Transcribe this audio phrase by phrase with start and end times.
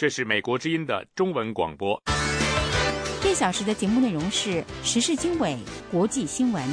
[0.00, 2.02] 这是美国之音的中文广播。
[3.20, 5.58] 这小时的节目内容是时事经纬、
[5.90, 6.64] 国际新闻。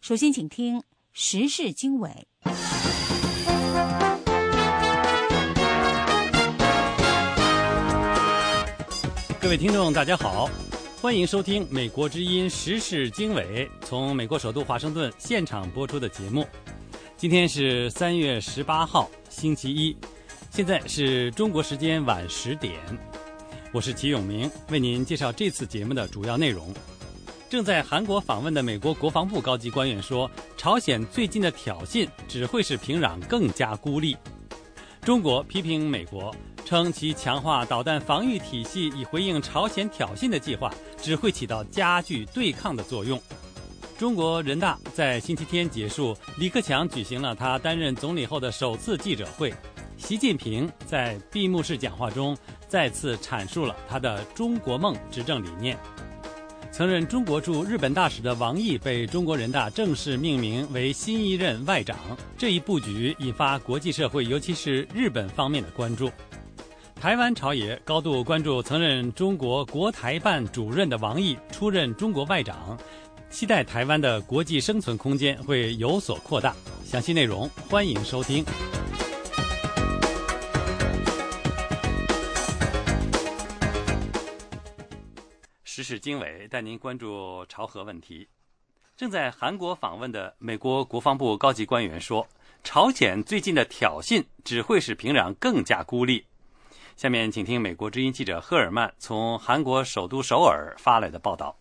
[0.00, 2.10] 首先，请听时事经纬。
[9.38, 10.48] 各位听众，大家好，
[11.02, 16.46] 欢迎收听美国之音时事经纬从美国首都华盛顿现场播出的节目。
[17.14, 19.94] 今天是三月十八号，星期一。
[20.56, 22.80] 现在是中国时间晚十点，
[23.72, 26.72] 我是齐永明，为您介绍这次节目的主要内容。
[27.50, 34.16] 正在韩国访问的美国国防部高级官员说，朝鲜最近的挑衅只会使平壤更加孤立。
[35.02, 36.34] 中国批评美国，
[36.64, 43.20] 称其强化导弹防御体系以回应朝鲜挑衅的计划只会起到加剧对抗的作用。
[43.98, 49.52] 中国人大在星期天结束，李克强举行了他担任总理后的首次记者会。
[49.98, 52.36] 习近平在闭幕式讲话中
[52.68, 55.76] 再次阐述了他的“中国梦”执政理念。
[56.70, 61.96] 曾任中国驻日本大使的王毅被中国人大正式命名为新一任外长，
[62.36, 66.10] 这一布局引发国际社会，尤其是日本方面的关注。
[66.94, 72.78] 台湾朝野高度关注曾任中国国台办主任的王毅出任中国外长，
[73.30, 76.54] 期待台湾的国际生存空间会有所扩大。
[76.84, 78.44] 详细内容，欢迎收听。
[85.76, 88.26] 时事经纬带您关注朝核问题。
[88.96, 92.26] 正在韩国访问的美国国防部高级官员说，
[92.64, 96.24] 朝鲜最近的挑衅只会使平壤更加孤立。
[96.96, 101.54] 下面请听美国之音记者赫尔曼从韩国首都首尔发来的报道。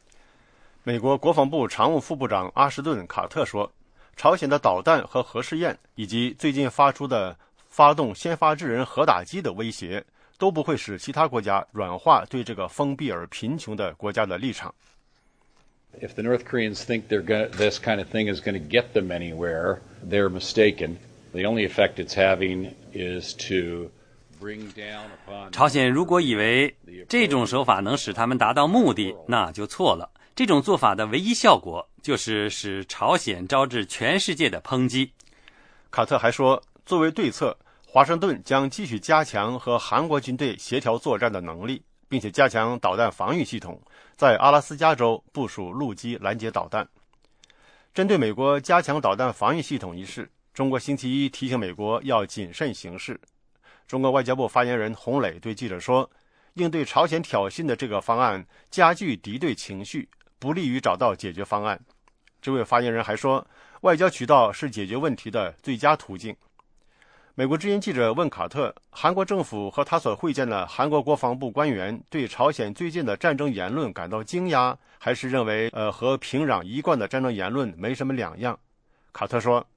[0.84, 3.70] 美国国防部常务副部长阿什顿·卡特说，
[4.16, 10.06] 朝鲜的导弹和核试验，以及最近发出的发动先发制人核打击的威胁。
[10.38, 14.74] 都不会使其他国家软化对这个封闭而贫穷的国家的立场。
[16.02, 19.08] If the North Koreans think they're going this kind of thing is going to get them
[19.12, 20.98] anywhere, they're mistaken.
[21.32, 23.92] The only effect it's having is to
[24.42, 25.52] bring down upon.
[25.52, 26.76] 朝鲜如果以为
[27.08, 30.12] 这种手法能使他们达到目的，那就错了。
[30.36, 35.14] 这种做法的唯一效果就是使朝鲜招致全世界的抨击。
[35.90, 37.58] 卡特还说，作为对策。
[37.96, 43.82] 华盛顿将继续加强和韩国军队协调作战的能力，并且加强导弹防御系统，
[44.18, 46.86] 在阿拉斯加州部署陆基拦截导弹。
[47.94, 53.18] 针对美国加强导弹防御系统一事，中国星期一提醒美国要谨慎行事。
[53.88, 56.12] 中国外交部发言人洪磊对记者说
[56.56, 61.80] ：“应对朝鲜挑衅的这个方案加剧敌对情绪，不利于找到解决方案。”
[62.44, 63.48] 这位发言人还说
[63.84, 66.36] ：“外交渠道是解决问题的最佳途径。”
[67.38, 78.58] 美国之音记者问卡特：“韩国政府和他所会见的韩国国防部官员对朝鲜最近的战争言论感到惊讶，还是认为呃和平壤一贯的战争言论没什么两样？”
[79.12, 79.68] 卡特说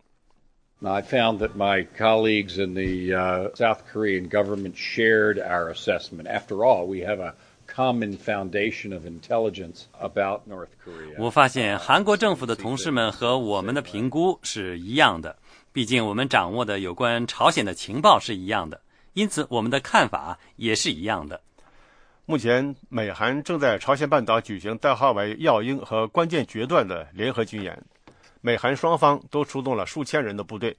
[0.83, 6.29] ：“I found that my colleagues in the South Korean government shared our assessment.
[6.29, 7.35] After all, we have a
[7.67, 15.35] common foundation of intelligence about North Korea.” 我发现韩国政府的同事们和我们的评估是一样的。
[15.79, 18.81] 毕竟我们掌握的有关朝鲜的情报是一样的，
[19.13, 21.41] 因此我们的看法也是一样的。
[22.27, 27.81] 目前，美韩正在朝鲜半岛举行代号为“耀英”和“关键决断”的联合军演，
[28.41, 30.77] 美韩双方都出动了数千人的部队。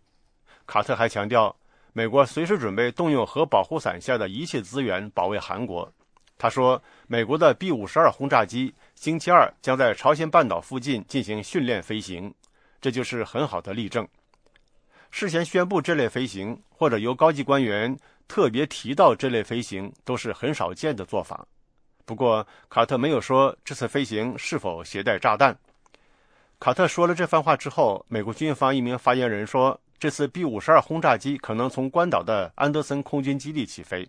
[0.68, 1.56] 卡特还强调，
[1.94, 5.90] 美国随时准备动用核保护伞下的一切资源保卫韩国。
[6.38, 12.34] 他说，美国的 B 五十二轰炸机星期二将在朝鲜半岛附近进行训练飞行，
[12.82, 14.06] 这就是很好的例证。
[15.12, 17.98] 事先宣布这类飞行，或者由高级官员
[18.28, 21.46] 特别提到这类飞行，都是很少见的做法。
[22.06, 25.58] 不过，卡特没有说这次飞行是否携带炸弹。
[26.60, 34.08] 卡特说了这番话之后，美国军方一名发言人说，这次 B 五十二轰炸机可能从关岛的安德森空军基地起飞。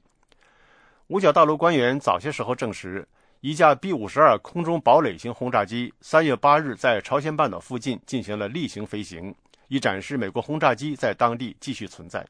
[1.09, 3.07] 五角大楼官员早些时候证实，
[3.41, 9.35] 一架 B 五十二空中堡垒型轰炸机三月八日在朝鲜半岛附近进行了例行飞行。
[9.71, 12.27] 以展示美国轰炸机在当地继续存在。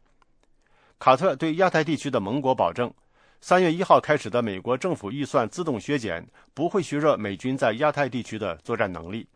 [0.99, 2.93] 卡特对亚太地区的盟国保证，
[3.41, 9.27] 三月一号开始的美国政府预算自动削减不会削弱美军在亚太地区的作战能力。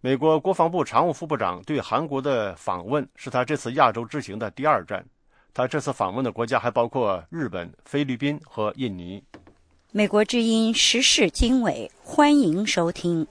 [0.00, 5.04] 美国国防部常务副部长对韩国的访问是他这次亚洲之行的第二站。
[5.52, 9.22] 他这次访问的国家还包括日本、菲律宾和印尼。
[9.92, 13.26] 美国之音时事经纬，欢迎收听。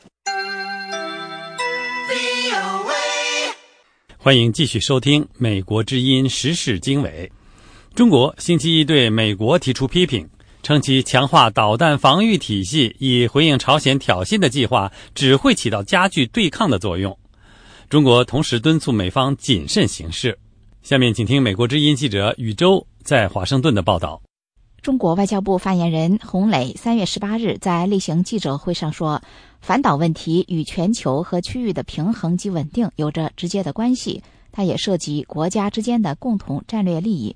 [4.21, 7.31] 欢迎继续收听《美国之音时事经纬》。
[7.95, 10.27] 中国星期一对美国提出批评，
[10.62, 17.18] 称其强化导弹防御体系以回应朝鲜挑衅的计划只会起到加剧对抗的作用。
[17.89, 20.38] 中国同时敦促美方谨慎行事。
[20.83, 24.22] 下面请听美国之音记者宇宙在华盛顿的报道。
[24.81, 29.22] 中国外交部发言人洪磊三月十八日在例行记者会上说
[29.60, 34.24] ：“反导问题与全球和区域的平衡及稳定有着直接的关系，
[34.54, 37.36] 它也涉及国家之间的共同战略利益。”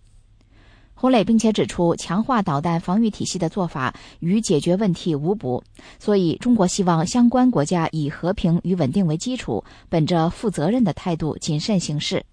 [0.96, 5.62] 洪磊并且指出，强化导弹防御体系的做法与解决问题无补，
[6.00, 12.24] 所以中国希望相关国家以和平与稳定为基础，本着负责任的态度谨慎行事。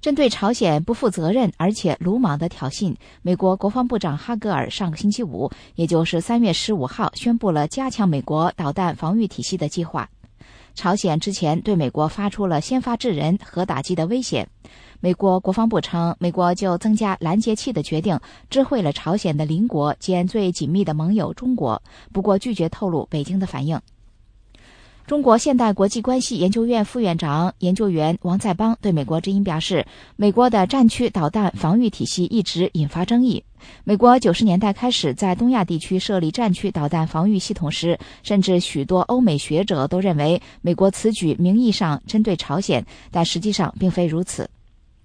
[0.00, 10.08] 针对朝鲜不负责任而且鲁莽的挑衅，美国国防部长哈格尔上个星期五，也就是三月十五号，宣布了加强美国导弹防御体系的计划。
[10.74, 14.46] 朝鲜之前对美国发出了先发制人核打击的威胁。
[15.00, 18.20] 美国国防部称，美国就增加拦截器的决定
[18.50, 21.82] 知会了朝鲜的邻国兼最紧密的盟友中国，
[22.12, 23.80] 不过拒绝透露北京的反应。
[25.06, 29.86] 中国现代国际关系研究院副院长研究员王在邦对美国之音表示，
[30.16, 33.44] 美国的战区导弹防御体系一直引发争议。
[33.84, 44.50] 美国九十年代开始在东亚地区设立战区导弹防御系统时，甚至许多欧美学者都认为美国此举名义上针对朝鲜，但实际上并非如此。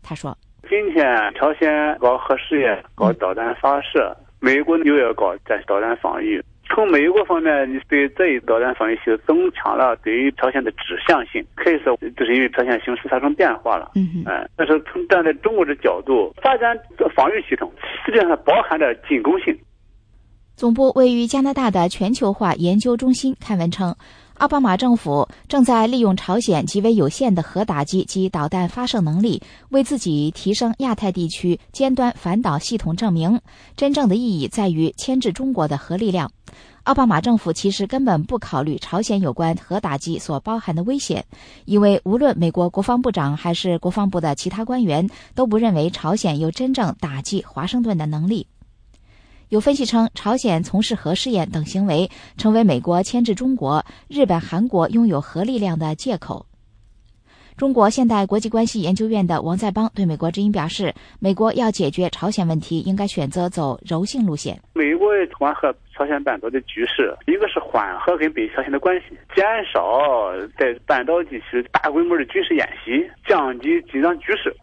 [0.02, 0.36] 他说
[0.68, 1.06] ：“今天
[1.36, 1.70] 朝鲜
[2.00, 13.92] 搞核试验、搞导弹发射，美国又要搞战导弹防御。”从美国方面，你对这一导弹防御系统增强了对于朝鲜的指向性，可以说这是因为朝鲜形势发生变化了。
[13.96, 16.78] 嗯嗯，但是从站在中国的角度，发展
[17.16, 17.72] 防御系统
[18.06, 19.56] 实际上包含着进攻性。
[20.56, 23.96] 总部位于加拿大的全球化研究中心刊文称。
[24.42, 29.40] 奥巴马政府正在利用朝鲜极为有限的核打击及导弹发射能力，
[29.70, 33.40] 为自己提升亚太地区尖端反导系统证明。
[33.78, 36.32] 真正的意义在于牵制中国的核力量。
[36.86, 41.24] 奥巴马政府其实根本不考虑朝鲜有关核打击所包含的危险，
[41.66, 48.48] 因为无论美国国防部长还是国防部的其他官员都不认为朝鲜有真正打击华盛顿的能力。
[49.52, 56.46] 有分析称，朝鲜从事核试验等行为成为美国牵制中国、日本、韩国拥有核力量的借口。
[57.58, 64.58] 中国现代国际关系研究院的王在邦对美国之音表示，美国要解决朝鲜问题，应该选择走柔性路线。
[64.74, 74.56] 美国缓和朝鲜半岛的局势，一个是缓和跟北朝鲜的关系，减少在半岛地区大规模的军事演习，降低紧张局势。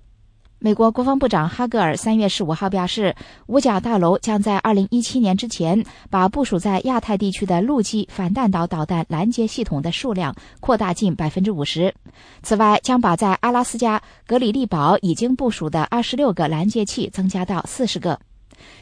[0.60, 3.14] 美国国防部长哈格尔三月十五号表示，
[3.46, 11.94] 五角大楼将在二零一七年之前把部署在亚太地区的陆基反弹道导弹拦截系统的数量扩大近百分之五十。
[12.42, 18.18] 此外，将把在阿拉斯加格里利堡已经部署的二十六个拦截器增加到四十个。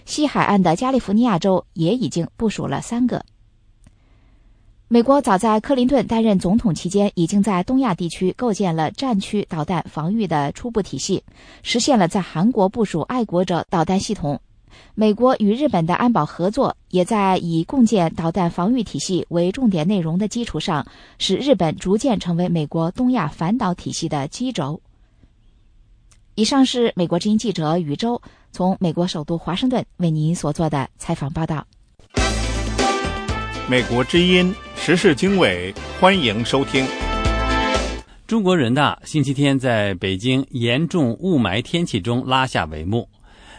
[0.07, 3.23] 西海岸的加利福尼亚州也已经部署了三个。
[4.89, 11.25] 美国早在克林顿担任总统期间，已经在东亚地区构建了战区导弹防御的初步体系，
[11.65, 14.41] 实现了在韩国部署爱国者导弹系统。
[14.95, 20.87] 美国与日本的安保合作，也在以共建导弹防御体系为重点内容的基础上，
[21.19, 24.81] 使日本逐渐成为美国东亚反导体系的基轴。
[26.37, 28.23] 以上是美国之音记者宇宙
[28.53, 31.67] 从美国首都华盛顿为您所做的采访报道。
[33.69, 34.55] 美国之音。
[34.77, 36.87] 时事经纬，欢迎收听。
[38.25, 43.09] 中国人大星期天在北京严重雾霾天气中拉下帷幕。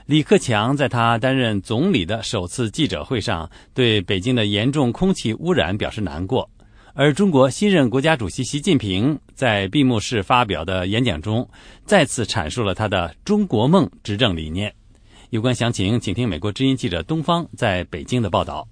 [0.05, 6.49] 李克强在他担任总理的首次记者会上，对北京的严重空气污染表示难过。
[6.93, 11.45] 而中国新任国家主席习近平在闭幕式发表的演讲中，
[11.85, 14.73] 再次阐述了他的“中国梦”执政理念。
[15.31, 18.65] 有关详情，请听美国之音记者东方在北京的报道。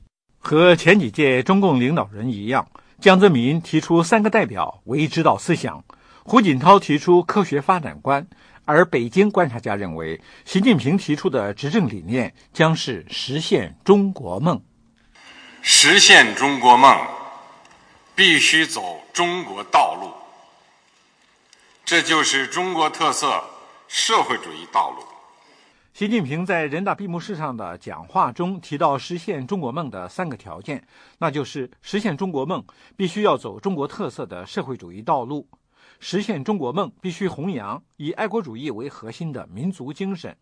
[0.45, 2.67] 和前几届中共领导人一样，
[3.01, 5.83] 江泽民提出“三个代表”为指导思想，
[6.23, 8.27] 胡锦涛提出科学发展观，
[8.63, 14.61] 而北京观察家认为，习近平提出的执政理念将是实现中国梦。
[15.63, 16.95] 实现中国梦，
[18.13, 20.11] 必须走中国道路，
[21.83, 23.43] 这就是中国特色
[23.87, 25.14] 社会主义道路。
[25.95, 30.85] 习近平在人大闭幕式上的讲话中提到，实现中国梦的三个条件，
[31.19, 32.61] 那就是实现中国梦
[32.97, 35.47] 必须要走中国特色的社会主义道路，
[36.01, 40.35] 实现中国梦必须弘扬以爱国主义为核心的民族精神，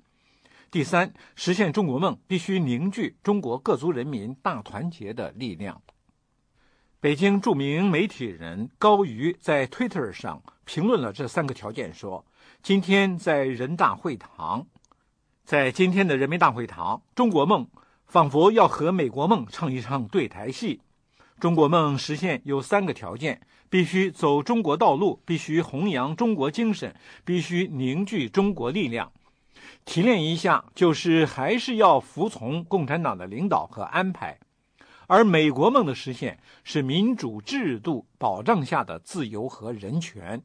[0.72, 5.80] 第三，实现中国梦必须凝聚中国各族人民大团结的力量。
[7.00, 12.26] 北京著名媒体人高瑜在 Twitter 上评论了这三个条件，说
[12.64, 14.66] ：“今天在人大会堂。”
[15.44, 17.68] 在今天的人民大会堂，中国梦
[18.06, 20.80] 仿佛要和美国梦唱一场对台戏。
[21.38, 26.96] 中国梦实现有三个条件：必须走中国道路，必须弘扬中国精神，
[27.26, 29.12] 必须凝聚中国力量。
[29.84, 34.40] 提炼一下，就是还是要服从共产党的领导和安排。
[35.08, 40.42] 而美国梦的实现是民主制度保障下的自由和人权。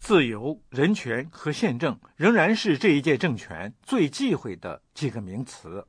[0.00, 5.86] 自由、人权和宪政仍然是这一届政权最忌讳的几个名词。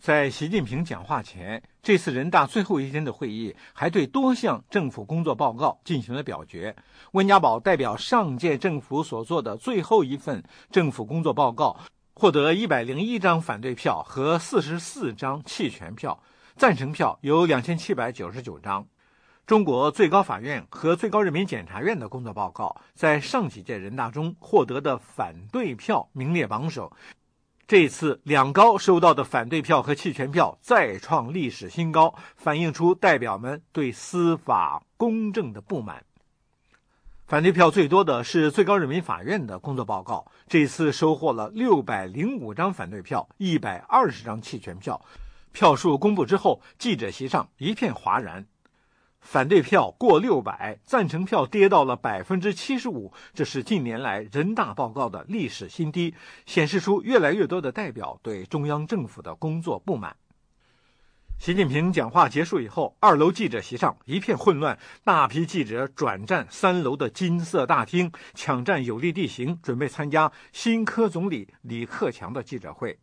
[0.00, 6.74] 在习近平讲话前，这次人大最后一天的会议还对多项政府工作报告进行了表决。
[7.12, 11.78] 温家宝代表上届政府所做的最后一份政府工作报告，
[12.14, 16.20] 获得一百零一张反对票和四十四张弃权票，
[16.56, 18.86] 赞成票有两千七百九十九张。
[19.48, 26.92] 中国最高法院和最高人民检察院的工作报告在上几届人大中获得的反对票名列榜首。
[27.66, 36.04] 这次两高收到的反对票和弃权票再创历史新高，反映出代表们对司法公正的不满。
[37.26, 45.00] 反对票最多的是最高人民法院的工作报告，这次收获了六百零五张反对票，一百二十张弃权票。
[45.52, 48.44] 票数公布之后，记者席上一片哗然。
[49.20, 56.14] 反对票过六百，赞成票跌到了百分之七十五，这是近年来人大报告的历史新低，
[56.46, 60.16] 显示出越来越多的代表对中央政府的工作不满。
[61.38, 72.98] 习近平讲话结束以后，二楼记者席上一片混乱，大批记者转战三楼的金色大厅，抢占有利地形，准备参加新科总理李克强的记者会。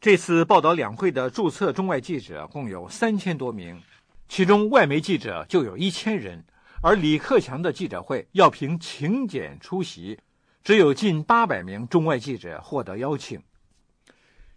[0.00, 3.80] 这次报道两会的注册中外记者共有三千多名。
[4.28, 6.44] 其中外媒记者就有一千人，
[6.82, 10.18] 而李克强的记者会要凭请柬出席，
[10.62, 13.42] 只有近八百名中外记者获得邀请。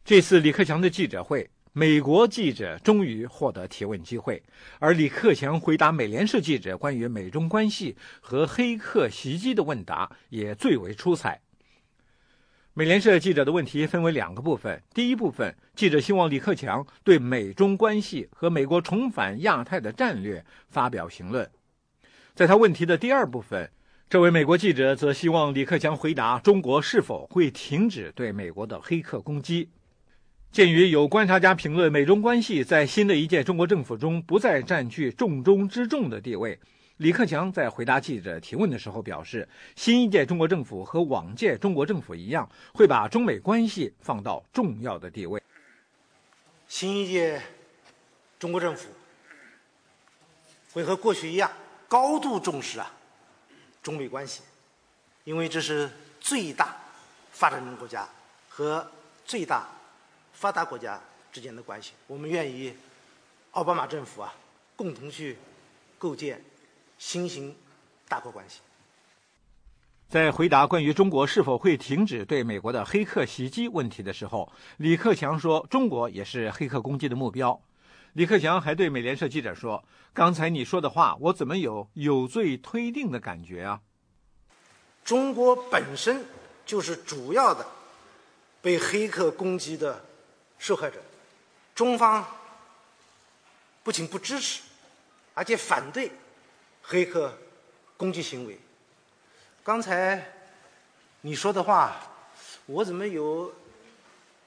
[0.04, 4.44] 这次李克强的记者会，美国记者终于获得提问机会，
[4.78, 11.40] 而李克强回答美联社记者关于美中关系和黑客袭击的问答也最为出彩。
[12.74, 14.82] 美联社记者的问题分为两个部分。
[14.94, 21.50] 第一部分，记者希望李克强对美中关系和美国重返亚太的战略发表评论。
[22.34, 23.70] 在他问题的第二部分，
[24.10, 29.70] 这位美国记者则希望李克强回答中国是否会停止对美国的黑客攻击。
[30.50, 36.58] 鉴于有观察家评论，美中关系在新的一届中国政府中不再占据重中之重的地位。
[37.02, 45.42] 李克强在回答记者提问的时候表示，新一届中国政府和往届中国政府一样，会把中美关系放到重要的地位。
[46.68, 47.42] 新一届
[48.38, 48.88] 中国政府
[50.74, 51.52] 会和过去一样，
[51.88, 52.94] 高度重视啊
[53.82, 54.44] 中美关系，
[55.24, 55.90] 因为这是
[56.20, 56.78] 最大
[57.32, 58.08] 发展中国家
[58.48, 58.88] 和
[59.26, 59.68] 最大
[60.34, 61.94] 发达国家之间的关系。
[62.06, 62.72] 我们愿意
[63.54, 64.32] 奥巴马政府啊
[64.76, 65.36] 共同去
[65.98, 66.40] 构建。
[67.02, 67.56] 新型
[68.08, 68.60] 大国关系。
[70.08, 77.60] 在回答关于中国是否会停止对美国的黑客袭击问题的时候，李克强说：“中国也是黑客攻击的目标。”
[78.14, 83.82] 李克强还对美联社记者说：“刚才你说的话，我怎么有有罪推定的感觉啊？”
[85.04, 86.24] 中国本身
[86.68, 87.66] 就是主要的
[88.62, 90.06] 被黑客攻击的
[90.60, 91.02] 受害者，
[91.74, 92.24] 中方
[93.82, 94.62] 不仅不支持，
[95.34, 96.12] 而且反对。
[96.82, 97.38] 黑客
[97.96, 98.58] 攻击行为，
[99.64, 100.32] 刚才
[101.22, 102.02] 你说的话，
[102.66, 103.54] 我怎么有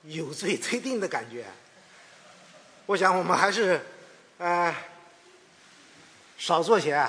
[0.05, 1.47] 有罪推定的感觉？
[2.87, 3.81] 我想我们还是，
[4.37, 4.75] 呃，
[6.37, 7.09] 少做些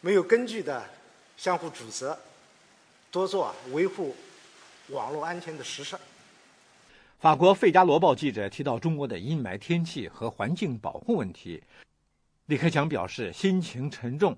[0.00, 0.88] 没有根据的
[1.36, 2.16] 相互指责，
[3.10, 4.14] 多做维护
[4.88, 5.98] 网络安全的实事。
[7.18, 11.62] 法国《费加罗报》记者提到中国的阴霾天气和环境保护问题。
[12.46, 14.36] 李克强表示心情沉重。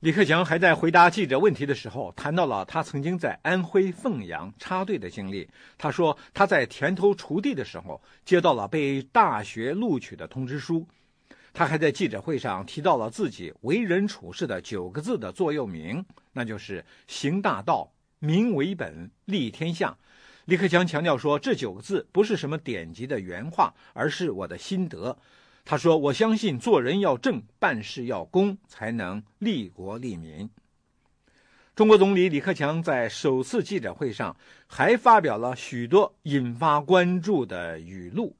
[0.00, 5.48] 李克强还在回答记者问题的时候谈到了他曾经在安徽凤阳插队的经历。
[5.78, 10.86] 他说他在田头锄地的时候接到了被大学录取的通知书。
[11.54, 19.96] 他还在记者会上提到了自己为人处事的九个字的座右铭，那就是“行大道，民为本，利天下”。
[20.46, 25.16] 李克强强调说，这九个字不是什么典籍的原话，而是我的心得。
[25.64, 30.50] 他说：“我相信做人要正，办事要公，才能利国利民。”
[31.74, 38.36] 中国总理李克强在首次记者会上还发表了许多引发关注的语录，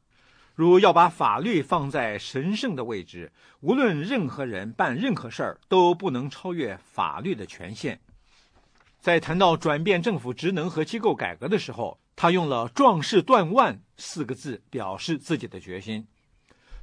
[0.54, 7.98] 如要把法律放在神圣的位置，无论任何人办任何事儿都不能超越法律的权限。
[9.00, 16.06] 在谈到转变政府职能和机构改革的时候，他用了“壮士断腕”四个字表示自己的决心。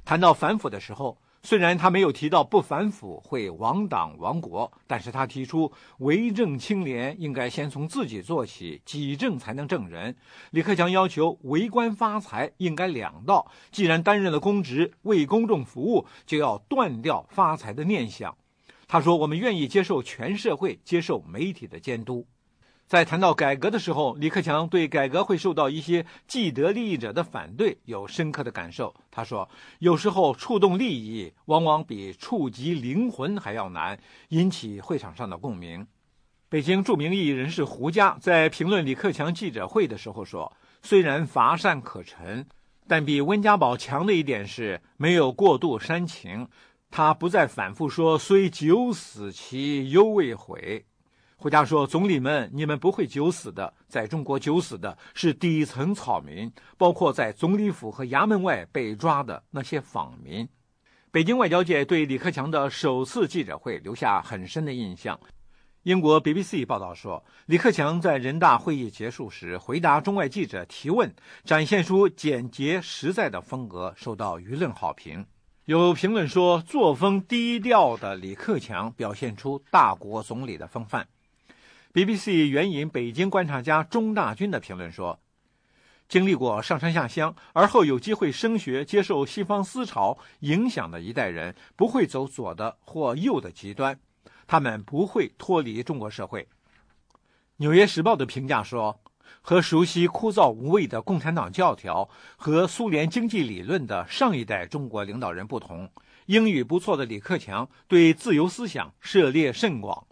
[0.04, 10.14] 谈到反腐的时候，虽然他没有提到不反腐会亡党亡国，但是他提出为政清廉应该先从自己做起，己正才能正人。
[10.50, 18.36] 李克强要求为官发财应该两道，既然担任了公职，为公众服务，就要断掉发财的念想。
[18.86, 22.26] 他说：“我们愿意接受全社会、接受媒体的监督。”
[22.92, 28.94] 在谈到改革的时候，李克强对改革会受到一些既得利益者的反对有深刻的感受。
[29.10, 29.48] 他说
[29.80, 35.86] ：“有时候触动利益，往往比触及灵魂还要难，引起会场上的共鸣。”
[36.50, 40.52] 北京著名艺人士胡佳在评论李克强记者会的时候说
[40.84, 42.46] ：“虽然乏善可陈，
[42.86, 46.46] 但比温家宝强的一点是没有过度煽情，
[46.90, 50.84] 他不再反复说‘虽九死其犹未悔’。”
[51.42, 53.74] 胡佳说：“总理们，你们不会久死的。
[53.88, 60.48] 在中国，久死的是底层草民，包括在总理府和衙门外被抓的那些访民。”
[61.10, 65.18] 北京外交界对李克强的首次记者会留下很深的印象。
[65.82, 71.12] 英国 BBC 报道说，李克强在人大会议结束时回答中外记者提问，
[71.44, 75.26] 展现出简洁实在的风格，受到舆论好评。
[75.64, 81.04] 有评论说，作风低调的李克强表现出大国总理的风范。
[81.94, 85.20] BBC 援引北京观察家钟大军的评论说
[86.08, 94.00] ：“经历过上山下乡，而后有机会升学、接受西方思潮影响的一代人，不会走左的或右的极端，
[94.46, 96.48] 他们不会脱离中国社会。”
[97.56, 99.02] 《纽约时报》的评价说
[99.42, 105.90] ：“和熟悉枯燥无味的共产党教条和苏联经济理论的上一代中国领导人不同，
[106.24, 110.06] 英语不错的李克强对自由思想涉猎甚广。”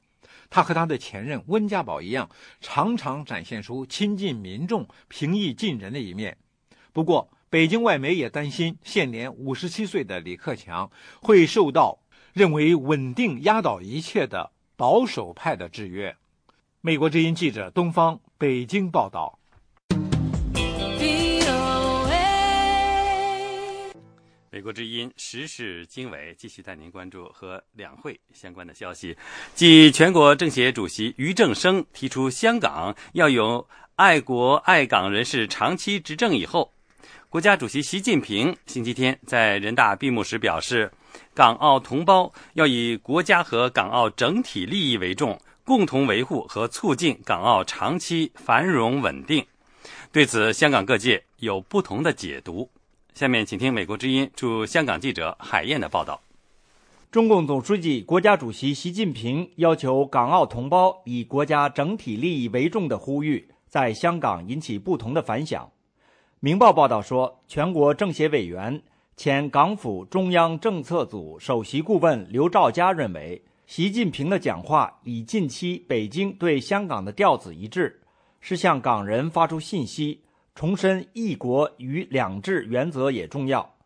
[0.50, 2.28] 他和他的前任温家宝一样，
[2.60, 6.36] 常常展现出亲近民众、平易近人的一面。
[6.92, 10.90] 不过，北京外媒也担心，现年五十七岁的李克强
[11.22, 12.00] 会受到
[12.34, 16.14] 认为稳定压倒一切的保守派的制约。
[16.80, 19.39] 美国之音记者东方北京报道。
[24.52, 29.16] 美国之音时事经纬继续带您关注和两会相关的消息。
[29.54, 36.72] 继全国政协主席俞正声提出香港要有爱国爱港人士长期执政以后，
[37.28, 40.90] 国家主席习近平星期天在人大闭幕时表示，
[41.32, 49.46] 港澳同胞要以国家和港澳整体利益为重，共同维护和促进港澳长期繁荣稳定。
[50.10, 52.68] 对此，香港各界有不同的解读。
[53.14, 56.20] 下面请听美国之音驻香港记者海燕的报道。
[57.10, 65.64] 中共总书记、国家主席习近平要求港澳同胞以国家整体利益为重的呼吁，在香港引起不同的反响。
[66.38, 68.80] 《明报》报道说，全国政协委员、
[69.16, 78.00] 前港府中央政策组首席顾问刘兆佳认为，习近平的讲话与近期北京对香港的调子一致，
[78.40, 80.22] 是向港人发出信息。
[80.54, 83.76] 重申“一国与两制”原则也重要。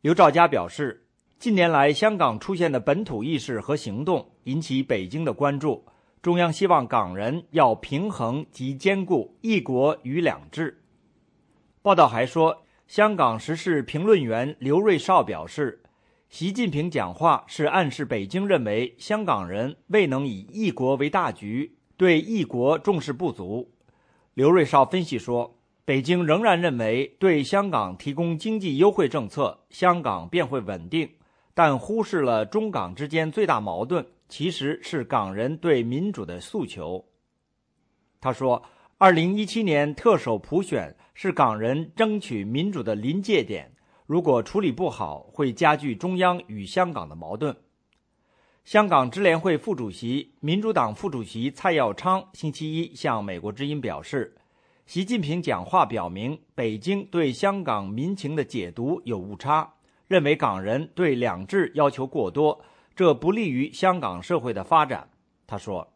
[0.00, 1.06] 刘兆佳表示，
[1.40, 5.84] 近年来香港出现的本土意识和行动引起北京的关注，
[6.22, 10.82] 中央希望港人要平衡及兼顾“一国与两制”。
[11.82, 15.82] 报道还说，香港时事评论员刘瑞绍表示，
[16.28, 23.72] 习近平讲话是暗示北京认为香港人未能以“一国”为大局，对“一国”重视不足。
[24.34, 25.57] 刘瑞绍分析说。
[25.88, 31.08] 北京仍然认为对香港提供经济优惠政策，香港便会稳定，
[31.54, 37.02] 但忽视了中港之间最大矛盾其实是港人对民主的诉求。
[38.20, 38.62] 他说
[38.98, 43.72] ：“二零一七年特首普选是港人争取民主的临界点，
[44.04, 47.56] 如果处理不好，会加剧中央与香港的矛盾。”
[48.66, 54.34] 香港支联会副主席、民主党副主席蔡耀昌星期一向美国之音表示。
[54.88, 59.70] 习近平讲话表明，北京对香港民情的解读有误差，
[60.08, 62.58] 认为港人对两制要求过多，
[62.96, 65.06] 这不利于香港社会的发展。
[65.46, 65.86] 他说：“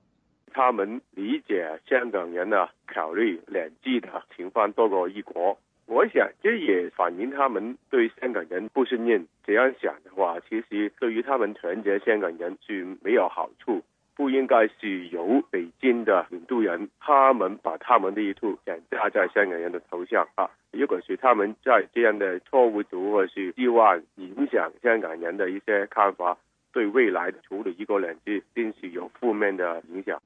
[0.53, 9.27] 他们理解香港人呢考虑两制的情况多过一国，我想这也反映他们对香港人不信任。
[9.43, 13.83] 这样想的话，其实对于他们团结香港人是没有好处。”
[14.15, 20.51] 不应该是由北京的领导人，他们把他们的意图强加在香港人的头上啊！
[20.71, 26.37] 如果是他们在这样的错误图，或是希望影响香港人的一些看法，
[26.73, 30.21] 对未来处理一国两制，定是有负面的影响。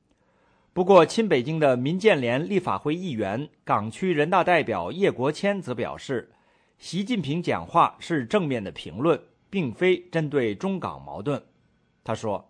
[0.72, 6.28] 不过，亲北京的民建联立法会议员、港区人大代表叶国谦则表示，
[6.76, 9.18] 习近平讲话是正面的评论，
[9.48, 11.42] 并非针对中港矛盾。
[12.04, 12.46] 他说：“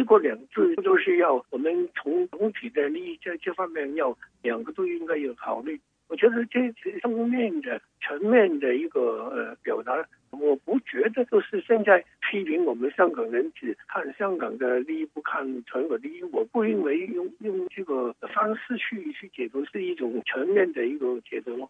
[0.00, 5.78] 一国两制就是要我们从总体的利益这这方面要两个都应该有考虑。
[6.08, 9.92] 我觉得这正面的、全面的一个呃表达。”
[10.30, 16.22] 我不觉得就是现在批评我们香港人只看香港的利益，不看全国利益。
[16.32, 21.68] 我不认为用用这个方式去去解读是一种全面的一个解读。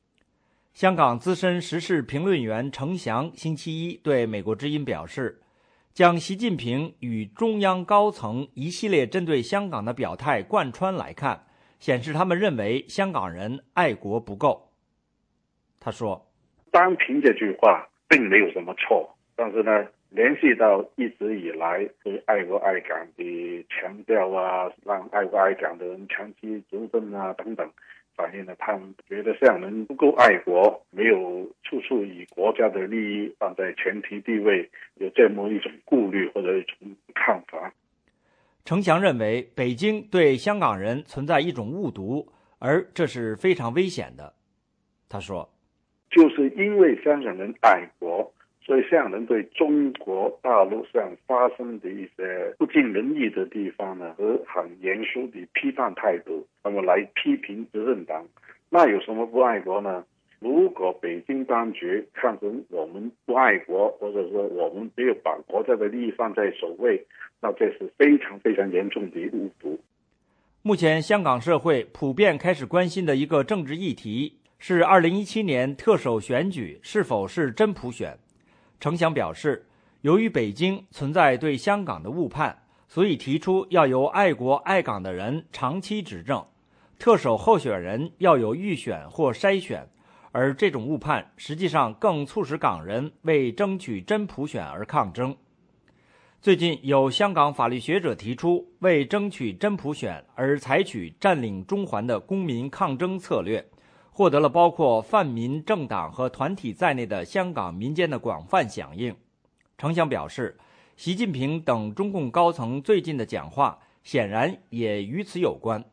[0.72, 5.36] 香港资深时事评论员程翔星期一对美国之音表示，
[5.92, 11.46] 将习近平与中央高层一系列针对香港的表态贯穿来看，
[11.78, 14.72] 显示他们认为香港人爱国不够。
[15.78, 16.26] 他说
[16.70, 27.70] ：“单凭这句话。”并没有什么错，但是呢，联系到一直以来对爱国爱港的强调啊，让爱国爱港的人长期执政啊等等，
[28.16, 36.76] 反映了他们觉得香港人不够爱国，没有处处以国家的利益放在前提地位，有这么一种顾虑或者一种
[37.14, 37.72] 看法。
[38.64, 44.34] 程翔认为，北京对香港人存在一种误读，而这是非常危险的。
[45.08, 45.48] 他说。
[46.10, 48.34] 就是因为香港人爱国，
[48.70, 58.24] 所以香港人对中国大陆上发生的一些不尽人意的地方呢，和很严肃的批判态度，那么来批评执政党，
[58.68, 60.04] 那有什么不爱国呢？
[60.38, 67.04] 如果北京当局看成我们不爱国，或者说我们没有把国家的利益放在首位，
[67.42, 69.80] 那这是非常非常严重的误读。
[70.62, 74.36] 目前，香港社会普遍开始关心的一个政治议题。
[74.62, 78.16] 是二零一七年特首选举是否是真普选？
[78.80, 79.66] 程翔表示，
[80.00, 86.42] 由于北京存在对香港的误判，所以提出要由爱国爱港的人长期执政，
[86.98, 89.86] 特首候选人要有预选或筛选，
[90.32, 95.36] 而这种误判实际上更促使港人为争取真普选而抗争。
[96.40, 103.62] 最近有香港法律学者提出，为争取真普选而采取占领中环的公民抗争策略。
[104.12, 109.14] 获得了包括泛民政党和团体在内的香港民间的广泛响应。
[109.78, 110.58] 程翔表示，
[110.96, 115.84] 习近平等中共高层最近的讲话显然也与此有关。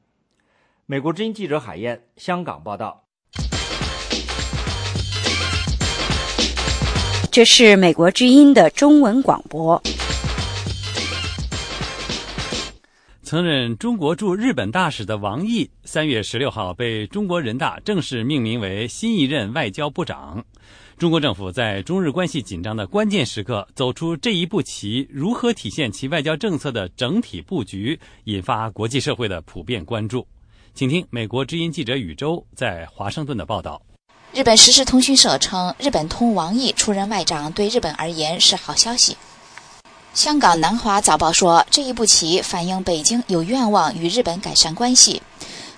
[0.86, 3.04] 美国之音记者海燕，香港报道。
[7.32, 9.82] 这是美国之音的中文广播。
[13.30, 20.42] 曾任中国驻日本大使的王毅，三月十六号被中国人大正式命名为新一任外交部长。
[20.98, 30.26] 中国政府在中日关系紧张的关键时刻走出这一步棋，如何体现其外交政策的整体布局，引发国际社会的普遍关注。
[30.74, 33.82] 请听美国之音记者宇宙在华盛顿的报道。
[34.32, 39.18] 日本时事通讯社称，日本通王毅出任外长，对日本而言是好消息。
[40.14, 45.22] 香港南华早报说，这一步棋反映北京有愿望与日本改善关系。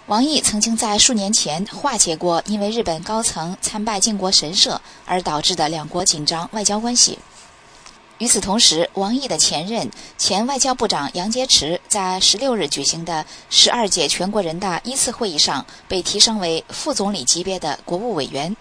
[0.07, 7.19] 王毅曾经在数年前化解过因为日本高层参拜靖国神社而导致的两国紧张外交关系。
[8.17, 18.55] 与此同时，王毅的前任前外交部长杨洁篪在十六日举行的十二届全国人大一次会议上被提升为副总理级别的国务委员。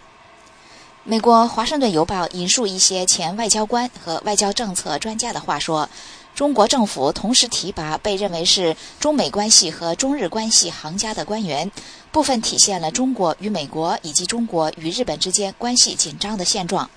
[1.11, 5.89] 美国《华盛顿邮报》引述一些前外交官和外交政策专家的话说，
[6.35, 11.73] 中国政府同时提拔被认为是中美关系和中日关系行家的官员，
[12.13, 16.85] 部分体现了中国与美国以及中国与日本之间关系紧张的现状。《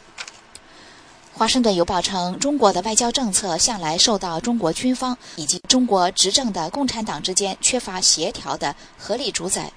[1.34, 9.71] 华盛顿邮报》称，中国的外交政策向来受到中国军方以及中国执政的共产党之间缺乏协调的合理主宰。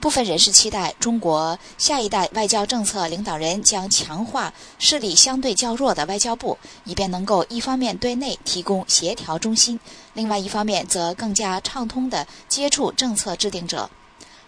[0.00, 9.80] 部分人士期待中国下一代外交政策领导人将强化势力相对较弱的外交部，以便能够一方面对内提供协调中心，
[10.14, 13.90] 另外一方面则更加畅通地接触政策制定者。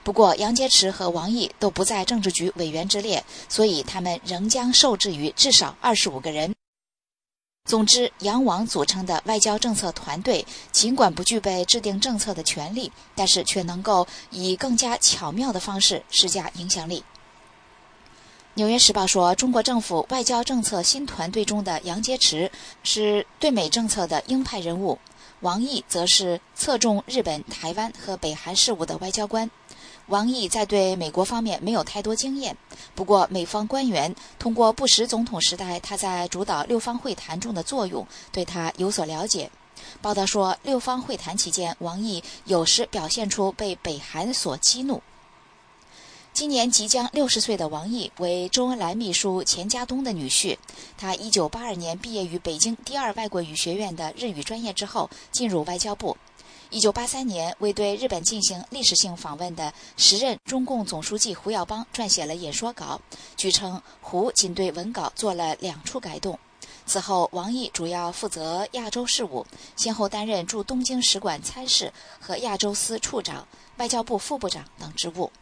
[0.04, 6.54] 不过，杨洁篪和王毅都不在政治局委员之列，所以他们仍将受制于至少二十五个人。
[7.68, 17.00] 总之，杨王组成的外交政策团队，尽管不具备制定政策的权利，但是却能够以更加巧妙的方式施加影响力。
[18.54, 22.48] 《纽约时报》说，中国政府外交政策新团队中的杨洁篪
[22.82, 24.98] 是对美政策的鹰派人物，
[25.40, 29.50] 王毅则是侧重日本、台湾和北韩事务的外交官。
[30.08, 32.56] 王毅在对美国方面没有太多经验，
[32.94, 39.50] 不过美方官员通过布什总统时代他在主导六方会谈中的作用，对他有所了解。
[40.00, 45.02] 报道说，六方会谈期间，王毅有时表现出被北韩所激怒。
[46.32, 50.56] 今年即将六十岁的王毅为周恩来秘书钱家东的女婿。
[50.96, 56.16] 他一九八二年毕业于北京第二外国语学院的日语专业之后，进入外交部。
[56.70, 63.00] 一九八三年，为对日本进行历史性访问的时任中共总书记胡耀邦撰写了演说稿。
[63.38, 66.38] 据称，胡仅对文稿做了两处改动。
[66.84, 73.46] 此后，王毅主要负责亚洲事务，先后担任驻东京使馆参事和亚洲司处长、
[73.78, 75.32] 外交部副部长等职务。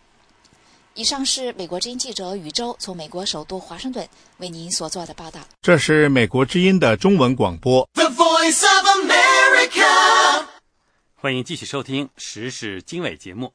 [0.94, 4.08] 以上是美国之音记者宇宙从美国首都华盛顿
[4.38, 5.40] 为您所做的报道。
[5.60, 7.86] 这是美国之音的中文广播。
[7.94, 10.25] The Voice of America.
[11.26, 13.52] 欢迎继续收听时事经纬节目。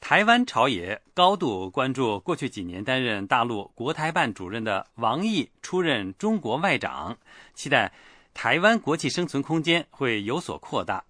[0.00, 7.16] 台湾朝野高度关注过去几年担任大陆国台办主任的王毅出任中国外长，
[7.54, 7.92] 期待
[8.34, 11.04] 台湾国际生存空间会有所扩大。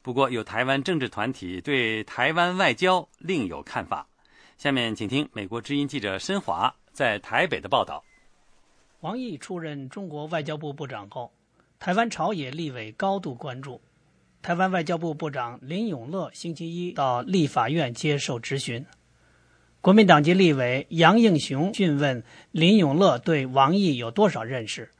[0.00, 4.08] 不过，有台湾政治团体对台湾外交另有看法。
[4.56, 8.02] 下面请听美国之音记者申华在台北的报道。
[9.00, 11.30] 王毅出任中国外交部部长后，
[11.78, 13.78] 台湾朝野立委高度关注。
[14.42, 18.84] 台湾外交部部长林永乐星期一到立法院接受质询，
[19.80, 24.90] 国民党籍立委杨应雄讯问林永乐对王毅有多少认识。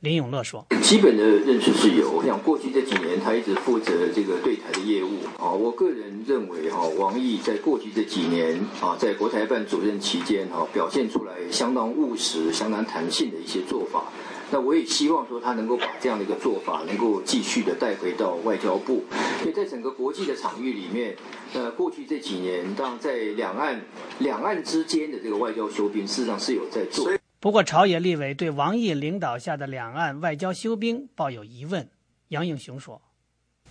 [0.00, 5.52] 林永乐说：“基本的认识是有，我想过去这几年他一直负责这个对台的业务啊。
[5.52, 14.12] 我个人认为哈，王毅在过去这几年啊，在国台办主任期间哈，表现出来相当务实、相当弹性的一些做法。
[14.50, 19.04] 那我也希望说他能够把这样的一个做法能够继续的带回到外交部，
[19.40, 21.16] 因为在整个国际的场域里面，
[21.54, 23.80] 呃，过去这几年，当然在两岸
[24.18, 31.88] 两岸之间的这个外交修兵，事实上是有在做。”不过，朝野立委对王毅领导下的两岸外交修兵抱有疑问。
[32.28, 33.02] 杨应雄说：“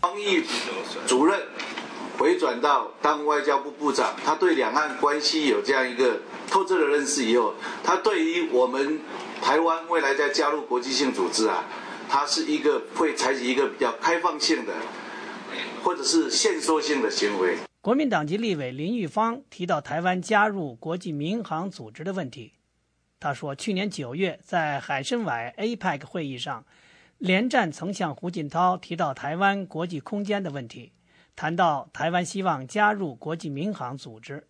[0.02, 0.44] 王毅
[1.08, 1.40] 主任
[2.18, 9.00] 回转到当外交部部长，他对两岸关系有这样一个透彻的认识以后，他对于我们
[9.42, 11.64] 台湾未来在加入国际性组织啊，
[12.08, 14.74] 他是一个会采取一个比较开放性的，
[15.84, 22.54] 或者是限缩性的行为。”国民党籍立委林玉芳提到台湾加入国际民航组织的问题。
[23.20, 26.66] 他说，去年九月在海参崴 APEC 会议上，
[27.18, 30.93] 连战曾向胡锦涛提到台湾国际空间的问题，
[31.36, 34.48] 谈到台湾希望加入国际民航组织。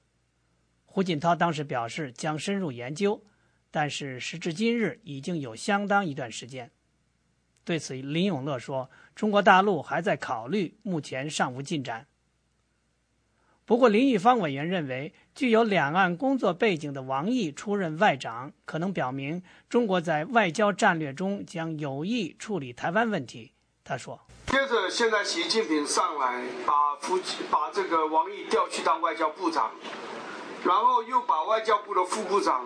[0.85, 3.23] 胡锦涛当时表示将深入研究，
[3.71, 6.71] 但是时至今日已经有相当一段时间。
[7.63, 12.07] 对此，林永乐说，中国大陆还在考虑，目前尚无进展。
[13.65, 23.53] 不过，林玉芳委员认为，具有两岸工作背景的王毅出任外长，可能表明中国在外交战略中将有意处理台湾问题。
[23.85, 24.19] 他说
[24.53, 29.71] ：“接着，现在习近平上来，把夫把这个王毅调去当外交部长，
[30.63, 32.63] 然后又把外交部的副部长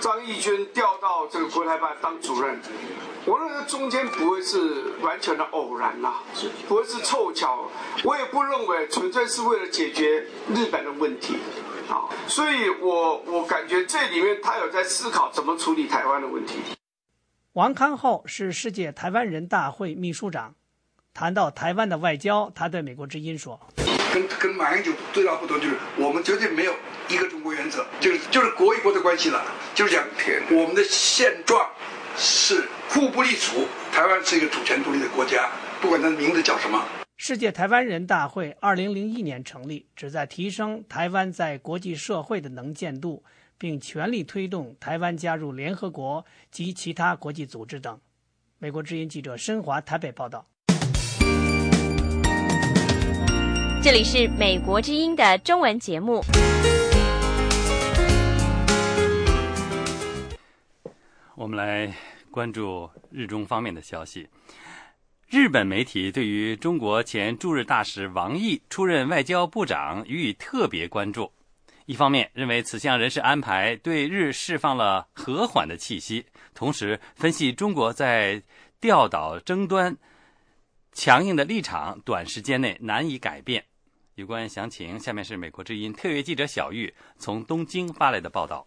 [0.00, 2.58] 张义军调到这个国台办当主任。
[3.26, 6.22] 我认为中间不会是完全的偶然啦，
[6.66, 7.68] 不会是凑巧。
[8.04, 11.36] 我也不认为纯粹是为了解决日本的问题，
[11.90, 16.54] 啊，所以我我感觉这里面他有在思考怎么处理台湾的问题。
[17.52, 20.54] 王康浩是世界台湾人大会秘书长，
[21.18, 23.58] 谈到台湾的外交，他对美国之音说
[24.14, 26.72] ：“跟跟马英九最大不同就是，我们绝对没有
[27.08, 29.42] 一个中国原则，就是就是国与国的关系了，
[29.74, 30.06] 就是讲
[30.52, 31.68] 我们的现状
[32.16, 35.50] 是。”互不隶属，台湾是一个主权独立的国家，
[35.80, 36.86] 不管它的名字叫什么。
[37.16, 43.24] 世界台湾人大会二零零一年成立，旨在提升台湾在国际社会的能见度，
[43.58, 48.00] 并全力推动台湾加入联合国及其他国际组织等。
[48.58, 50.46] 美国之音记者申华台北报道。
[53.80, 56.22] 这里是美国之音的中文节目。
[61.34, 61.92] 我们来。
[62.30, 64.28] 关注日中方面的消息，
[65.28, 71.32] 日本媒体对于中国前驻日大使王毅出任外交部长予以特别关注。
[71.86, 78.40] 一方面认为此项人事安排对日释放了和缓的气息，同时分析中国在
[78.78, 79.96] 钓岛争端
[80.98, 83.64] 强硬的立场短时间内难以改变。
[84.16, 88.66] 有关详情，下面是美国之音特约记者小玉从东京发来的报道。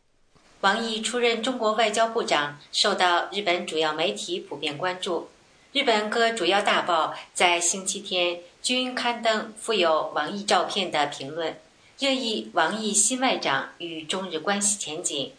[0.62, 5.30] 王毅出任中国外交部长，受到日本主要媒体普遍关注。
[5.74, 11.60] 日本各主要大报在星期天均刊登附有王毅照片的评论，
[12.00, 15.34] 热议王毅新外长与中日关系前景。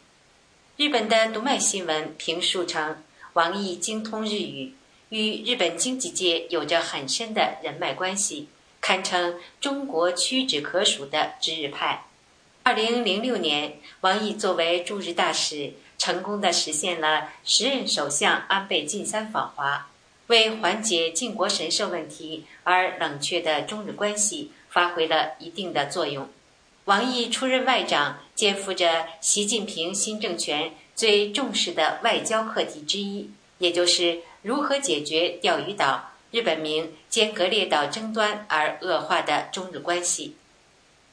[0.76, 3.02] 日本的读卖新闻评述称，
[3.32, 4.74] 王毅精通日语，
[5.12, 8.48] 与日本经济界有着很深的人脉关系，
[8.80, 12.06] 堪称中国屈指可数的知日派。
[12.62, 19.90] 二零零六年，王毅作为驻日大使，成功的实现了时任首相安倍晋三访华，
[20.28, 26.26] 为缓解靖国神社问题而冷却的中日关系发挥了一定的作用。
[26.86, 40.34] 王毅出任外长，肩负着习近平新政权最重视的外交课题之一，也就是如何解决钓鱼岛（日本名尖阁列岛）争端而恶化的中日关系。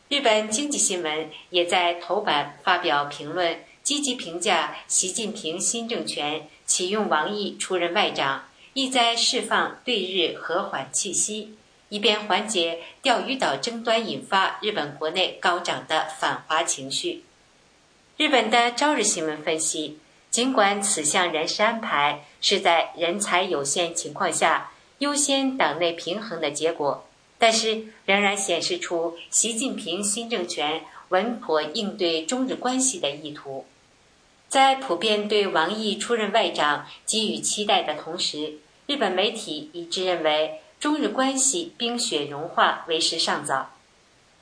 [0.08, 11.56] 日本经济新闻也在头版发表评论，积极评价习近平新政权启用王毅出任外长，意在释放对日和缓气息。
[11.89, 17.24] 以便缓解钓鱼岛争端引发日本国内高涨的反华情绪。
[18.15, 19.98] 日本的《朝日新闻》分析，
[20.32, 27.06] 尽管此项人事安排是在人才有限情况下优先党内平衡的结果，
[27.38, 33.65] 但是仍然显示出习近平新政权稳妥应对中日关系的意图。
[34.48, 40.62] 在普遍对王毅出任外长给予期待的同时，日本媒体一致认为。
[40.80, 43.72] 中日关系冰雪融化为时尚早。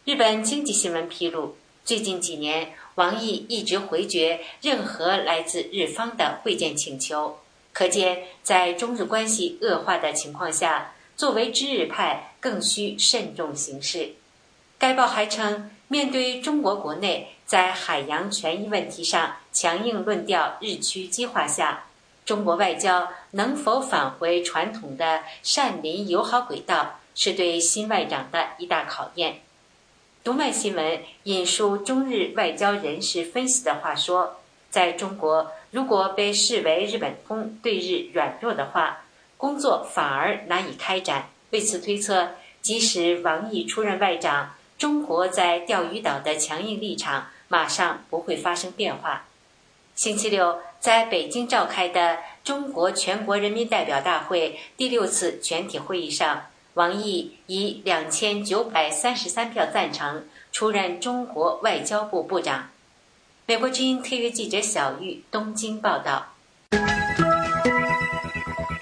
[0.05, 7.37] 日本经济新闻披露，最近几年，王毅一直回绝任何来自日方的会见请求，
[7.71, 14.13] 可见在中日关系恶化的情况下，作为知日派更需慎重行事。
[14.79, 21.83] 该报还称，面对中国国内在海洋权益问题上强硬论调日趋激化下。
[22.25, 29.41] 中国外交能否返回传统的善邻友好轨道，是对新外长的一大考验。
[30.27, 39.05] 读卖新闻引述中日外交人士分析的话说，在中国，如果被视为日本通对日软弱的话，
[39.37, 41.29] 工作反而难以开展。
[41.51, 49.27] 为此推测，即使王毅出任外长，中国在钓鱼岛的强硬立场马上不会发生变化。
[49.95, 62.69] 星期六，在北京召开的中国全国人民代表大会第六次全体会议上，王毅以两千九百三十三票赞成出任中国外交部部长。
[63.47, 66.35] 美国之音特约记者小玉东京报道。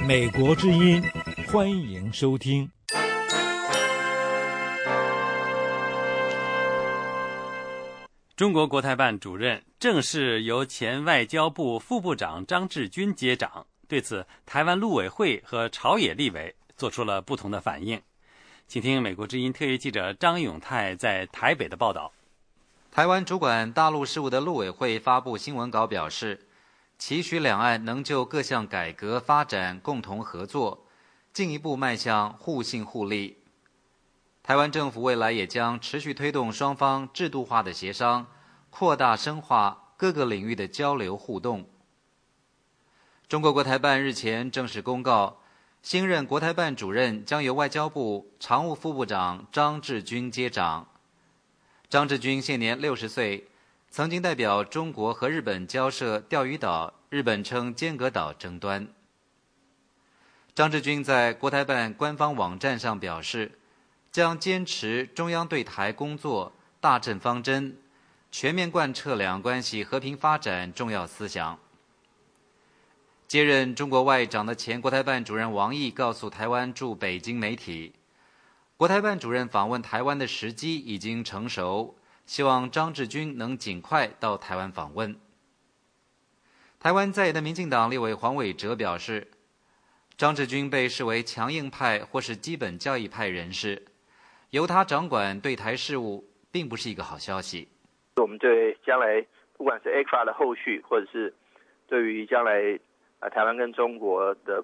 [0.06, 1.02] 美国之音，
[1.48, 2.70] 欢迎收听。
[8.36, 13.66] 中国国台办主任正式由前外交部副部长张志军接掌。
[13.88, 18.02] 对此，台湾陆委会和朝野立委做出了不同的反应。
[18.68, 22.12] 请听美国之音特约记者张永泰在台北的报道。
[22.92, 26.48] 台湾主管大陆事务的陆委会发布新闻稿表示，
[26.98, 30.88] 期许两岸能就各项改革发展共同合作，
[31.34, 33.44] 进一步迈向互信互利。
[34.42, 38.28] 台湾政府未来也将持续推动双方制度化的协商，
[38.70, 41.68] 扩大深化各个领域的交流互动。
[43.28, 45.42] 中国国台办日前正式公告，
[45.86, 50.88] 新任国台办主任将由外交部常务副部长张志军接掌。
[51.88, 53.48] 张志军现年六十岁，
[53.92, 58.88] 曾经代表中国和日本交涉钓鱼岛（日本称尖阁岛）争端。
[60.56, 63.60] 张志军在国台办官方网站上表示。
[64.12, 67.78] 将坚持中央对台工作大政方针，
[68.32, 71.60] 全面贯彻两岸关系和平发展重要思想。
[73.28, 77.94] 接任中国外长的前国台办主任王毅告诉台湾驻北京媒体，
[78.78, 85.16] 国台办主任访问台湾的时机已经成熟，希望张志军能尽快到台湾访问。
[86.80, 89.28] 台湾在野的民进党立委黄伟哲表示，
[90.16, 93.86] 张志军被视为强硬派或是基本教义派人士。
[94.52, 97.68] 由他掌管对台事务，并不是一个好消息。
[98.18, 99.26] 我们对将来
[99.58, 101.34] 不管是 APEC 的后续，或者是
[101.88, 102.80] 对于将来
[103.20, 104.64] 啊台湾跟中国的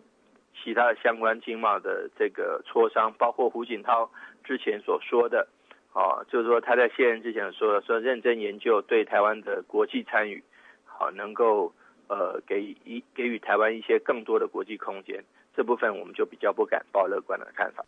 [0.64, 4.10] 其他相关经贸的这个磋商，包括胡锦涛
[4.44, 5.48] 之前所说的，
[5.94, 10.44] 啊，就是说他在卸任之前说说认真研究对台湾的国际参与，
[10.86, 11.74] 好能够
[12.08, 15.24] 呃给一给予台湾一些更多的国际空间，
[15.56, 17.84] 这部分我们就比较不敢抱乐观的看法。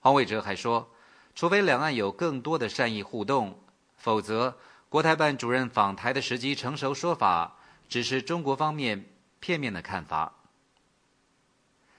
[0.00, 0.90] 黄伟哲还说，
[1.34, 3.60] 除非两岸有更多的善意互动，
[3.96, 4.56] 否则
[4.88, 7.56] 国台办主任访台的时机成熟说法，
[7.88, 9.04] 只是中国方面
[9.42, 10.32] 片面的看法。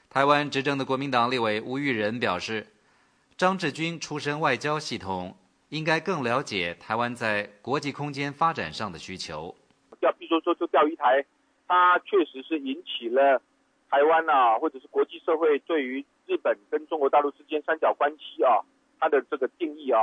[0.09, 2.67] 台湾执政的国民党立委吴玉仁表示，
[3.35, 5.35] 张志军出身外交系统，
[5.67, 9.53] 应该更了解台湾在国际空间发展上的需求。
[9.99, 11.25] 要比如说说，钓鱼台，
[11.67, 13.41] 它确实是引起了。
[13.89, 18.63] 台湾啊，或者是国际社会对于日本跟中国大陆之间三角关系啊，
[18.99, 19.99] 它的这个定义啊，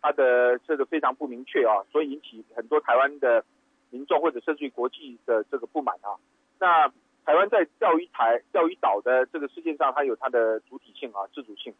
[0.00, 3.44] 它的这个非常不明确啊，所以引起很多台湾的
[3.90, 6.16] 民众或者甚至于国际的这个不满啊。
[6.58, 6.88] 那
[7.24, 11.74] 台湾在钓鱼台、钓鱼岛的这个事件上，它有它的主体性啊、自主性。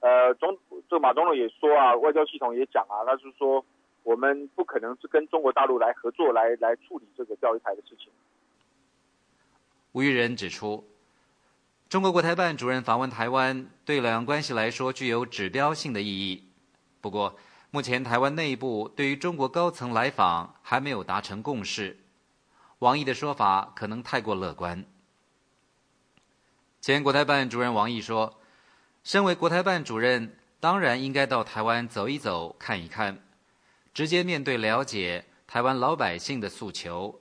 [0.00, 0.56] 呃，总
[0.88, 3.64] 这马总统也说啊，外交系统也讲啊，他是说
[4.02, 8.10] 我们不可能是跟中国大陆来合作来来处理这个钓鱼台的事情。
[9.92, 10.84] 吴玉仁指出，
[11.88, 16.48] 中国国台办主任访问台湾，对两岸关系来说具有指标性的意义。
[17.02, 17.36] 不过，
[17.70, 21.98] 目前台湾内部对于中国高层来访还没有达成共识，
[22.80, 24.84] 王毅的说法可能太过乐观。
[26.80, 28.36] 前国台办主任王毅说。
[29.02, 33.24] 身为国台办主任，当然应该到台湾走一走、看一看，
[33.94, 37.18] 直接面对了解台湾老百姓的诉求，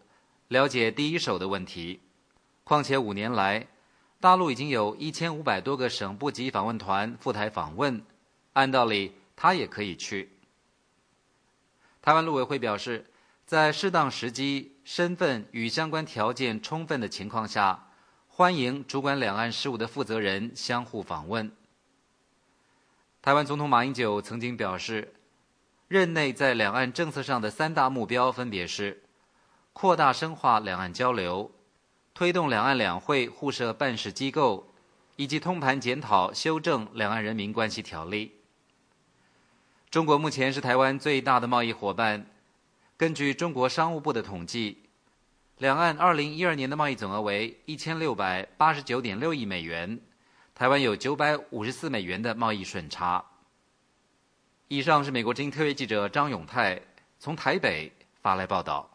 [0.49, 2.01] 了解第一手的问题。
[2.65, 3.65] 况且五年来，
[4.19, 8.05] 大陆已经有一千五百多个省部级访问团赴台访问，
[8.51, 10.37] 按道理他也可以去。
[12.01, 13.09] 台湾陆委会表示，
[13.45, 17.89] 在适当时机、身份与相关条件充分的情况下，
[18.27, 21.51] 欢迎主管两岸事务的负责人相互访问。
[23.21, 25.13] 台湾总统马英九曾经表示，
[25.87, 29.03] 任内在两岸政策上的三大目标分别是：
[29.73, 31.51] 扩大深化两岸交流，
[32.15, 34.73] 推动两岸两会互设办事机构，
[35.17, 38.25] 以及通盘检讨修正《两岸人民关系条例》。
[39.91, 42.25] 中国目前是台湾最大的贸易伙伴。
[42.99, 44.77] 根据中国商务部的统计，
[45.57, 49.97] 两岸二零一二年的贸易总额为一千六百八十九点六亿美元。
[50.53, 53.23] 台湾有九百五十四美元的贸易顺差。
[54.67, 56.77] 以上是美国之音特约记者张永泰
[57.19, 57.89] 从台北
[58.21, 58.91] 发来报道。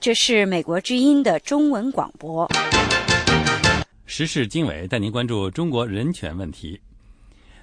[0.00, 2.48] 这是美国之音的中文广播。
[4.06, 6.80] 时事经纬带您关注中国人权问题。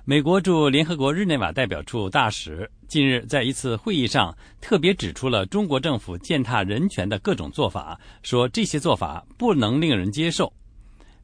[0.04, 10.52] 美国驻联合国日内瓦代表处大使近日在一次会议上特别指出了中国政府践踏人权的各种做法，说这些做法不能令人接受。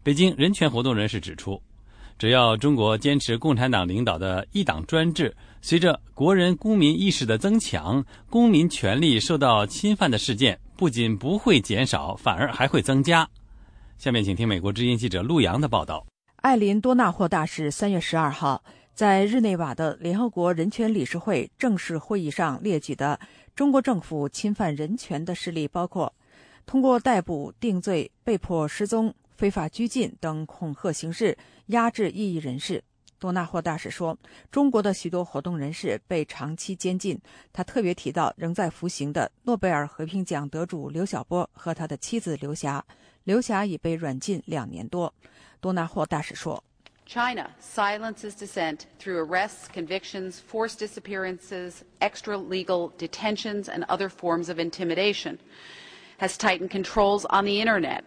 [0.02, 1.62] 北京人权活动人士指出，
[2.18, 13.28] 只要中国坚持共产党领导的一党专制，随着国人公民意识的增强，公民权利受到侵犯的事件不仅不会减少，反而还会增加。
[13.98, 16.08] 下面请听美国之音记者陆洋的报道。
[16.38, 18.64] 艾琳多纳霍大使三月十二号
[18.98, 23.20] 在日内瓦的联合国人权理事会正式会议上列举的
[23.56, 26.12] 中国政府侵犯人权的事例，包括
[26.66, 29.14] 通过逮捕、定罪、被迫失踪。
[29.36, 31.38] 非法拘禁等恐吓形式
[31.68, 32.84] 压制异议人士，
[33.20, 34.18] 多纳霍大使说，
[34.50, 37.22] 中国的许多活动人士被长期监禁。
[37.54, 42.84] 他特别提到仍在服刑的诺贝尔和平奖得主刘晓波和他的妻子刘霞。
[43.26, 45.14] 刘霞已被软禁两年多。
[45.62, 46.64] 多纳霍大使说
[47.08, 55.38] ：“China silences dissent through arrests, convictions, forced disappearances, extra-legal detentions, and other forms of intimidation.
[56.20, 58.02] Has tightened controls on the internet.”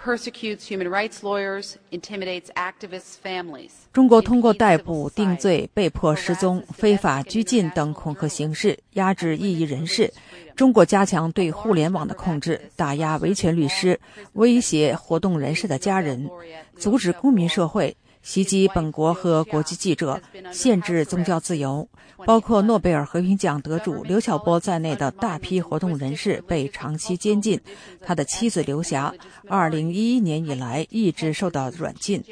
[0.00, 3.72] persecutes human rights lawyers, intimidates activists' families.
[3.92, 10.12] 中国通过逮捕、定罪、被迫失踪、非法拘禁等恐吓形式压制异议人士。
[10.54, 13.98] 中国加强对互联网的控制，打压维权律师，
[14.34, 16.30] 威胁活动人士的家人，
[16.76, 17.96] 阻止公民社会。
[18.22, 20.20] 袭击本国和国际记者，
[20.52, 21.88] 限制宗教自由，
[22.26, 27.60] 包括诺贝尔和平奖得主刘晓波在内的大批活动人士被长期监禁。
[28.02, 29.14] 他的妻子刘霞，
[29.48, 32.22] 二零一一年以来一直受到软禁。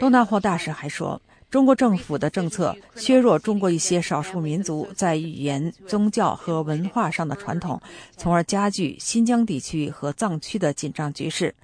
[0.00, 1.20] 东纳霍大使还说，
[1.50, 7.80] 中国政府的政策削弱中国一些少数民族在语言、宗教和文化上的传统，
[8.16, 11.54] 从而加剧新疆地区和藏区的紧张局势。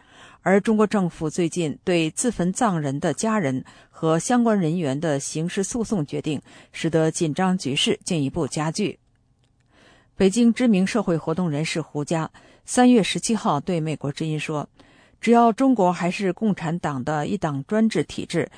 [0.46, 6.40] 而中国政府最近对自焚藏人的家人和相关人员的刑事诉讼决定，
[6.70, 9.00] 使得紧张局势进一步加剧。
[10.14, 12.30] 北京知名社会活动人士胡佳
[12.64, 14.68] 三月十七号对美国之音说
[15.20, 18.48] ：“只要中国还是共产党的一党专制体制，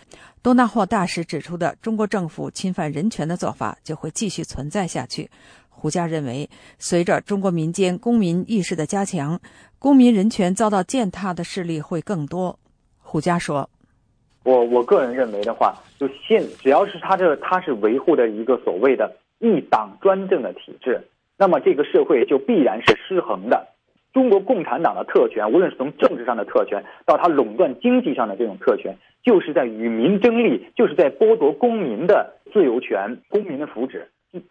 [0.42, 5.30] 多纳霍大使指出的中国政府侵犯人权的做法就会继续存在下去。”
[5.80, 9.40] 胡佳认为，随着中国民间公民意识的加强，
[9.80, 12.58] 公民人权遭到践踏的事例会更多。
[12.98, 13.70] 胡佳说
[14.42, 21.00] ：“我我个人认为的话，就现只要是他这他是维护的一个所谓的一党专政的体制，
[21.36, 23.68] 那么这个社会就必然是失衡的。
[24.12, 34.02] 中国共产党的特权，无论是从政治上的特权，到他垄断经济上的这种特权，就是在与民争利，就是在剥夺公民的自由权、公民的福祉。”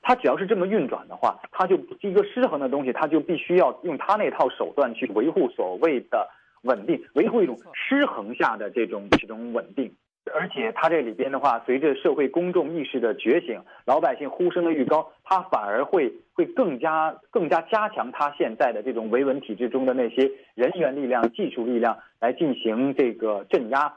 [0.01, 6.27] 它只要是这么运转的话，它就一个失衡的东西，它就必须要用它那套手段去维护所谓的
[6.63, 9.93] 稳定，维护一种失衡下的这种这种稳定。
[10.33, 23.93] 而且它这里边的话，随着社会公众意识的觉醒，老百姓呼声的愈高，它反而会会更加更加加强它现在的这种维稳体制中的那些人员力量、技术力量来进行这个镇压。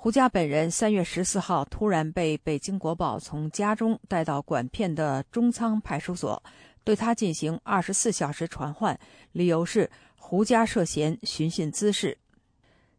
[0.00, 6.40] 胡佳本人三月十四号突然被北京国宝从家中带到管片的中仓派出所，
[6.84, 8.96] 对他进行二十四小时传唤，
[9.32, 12.16] 理由是胡佳涉嫌寻衅滋事。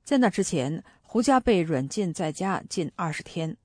[0.03, 3.55] 在那之前，胡佳被软禁在家近二十天。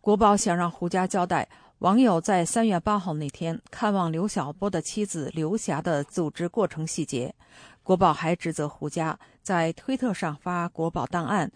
[0.00, 1.48] 国宝想让胡佳交代
[1.80, 7.34] 网友在三月八号那天看望刘晓波的妻子刘霞的组织过程细节。
[7.82, 11.50] 国宝还指责胡佳在推特上发国宝档案。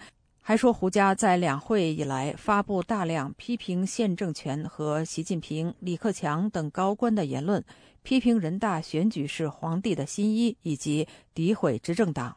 [0.46, 7.64] 还说胡佳在两会以来发布大量批评现政权和习近平、李克强等高官的言论，
[8.02, 12.36] 批评人大选举是皇帝的新衣，以及诋毁执政党。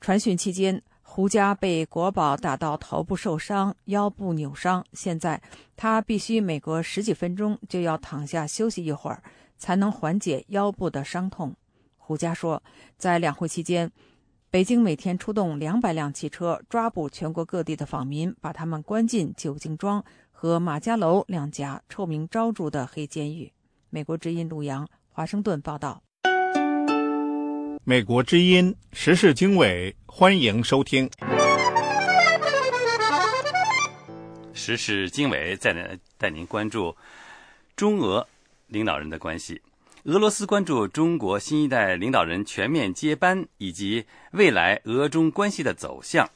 [0.00, 5.42] 传讯期间，胡佳被国宝打到头部受伤、腰部扭伤，现在
[5.74, 9.20] 他必须每隔十几分钟就要躺下休息一会儿，
[9.58, 11.56] 才能缓解腰部的伤痛。
[11.96, 12.62] 胡佳说，
[12.96, 13.90] 在两会期间。
[14.54, 23.52] 北京每天出动两百辆汽车抓捕全国各地的访民，把他们关进九景庄和马家楼两家臭名昭著的黑监狱。
[23.90, 26.00] 美国之音陆洋华盛顿报道。
[27.82, 31.10] 美国之音时事经纬，欢迎收听。
[34.52, 35.80] 时事经纬在呢
[36.16, 36.96] 带您关注
[37.74, 38.24] 中俄
[38.68, 39.60] 领导人的关系。
[40.06, 46.28] 俄罗斯关注中国新一代领导人全面接班以及未来俄中关系的走向。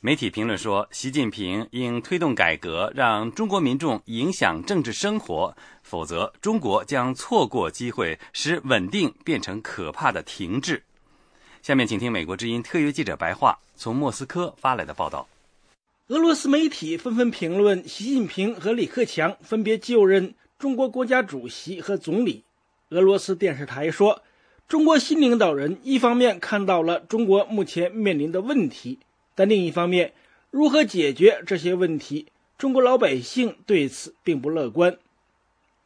[0.00, 10.82] 媒体评论说，习近平应推动改革，让中国民众影响政治生活，否则中国将错过机会，使稳定变成可怕的停滞。
[11.62, 15.28] 下面请听美国之音特约记者白桦从莫斯科发来的报道。
[16.08, 22.42] 俄罗斯媒体纷纷评论习近平和李克强分别就任中国国家主席和总理。
[22.92, 24.20] 俄罗斯电视台说，
[24.68, 28.98] 中国新领导人一方面看到了中国目前面临的问题，
[29.34, 30.12] 但另一方面，
[30.50, 32.26] 如何解决这些问题，
[32.58, 34.98] 中国老百姓对此并不乐观。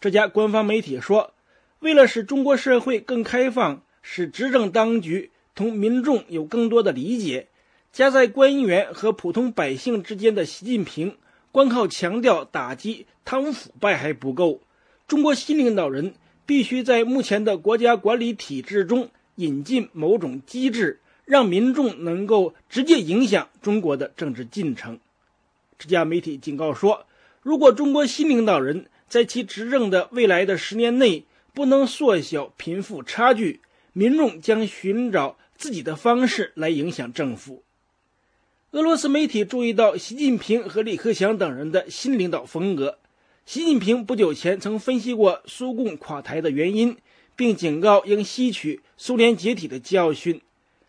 [0.01, 1.33] 这家官方媒体说，
[1.79, 7.47] 为了使中国社会更开放，使执政当局同民众有更多的理解，
[7.93, 11.17] 夹在官员和普通百姓之间的习近平，
[11.53, 14.61] 光靠强调打击贪污腐败还不够，
[15.07, 16.13] 中国新领导人。
[16.47, 24.99] 必须在目前的国家管理体制中引进某种机制，让民众能够直接影响中国的政治进程。
[25.77, 27.05] 这家媒体警告说，
[27.43, 33.61] 如果中国新领导人在其执政的未来的十年内不能缩小贫富差距，
[33.93, 37.63] 民众将寻找自己的方式来影响政府。
[38.73, 42.99] 俄罗斯媒体注意到习近平和李克强等人的新领导风格。
[43.47, 46.97] 习近平不久前曾分析过苏共垮台的原因，
[47.37, 50.41] 并警告应吸取苏联解体的教训。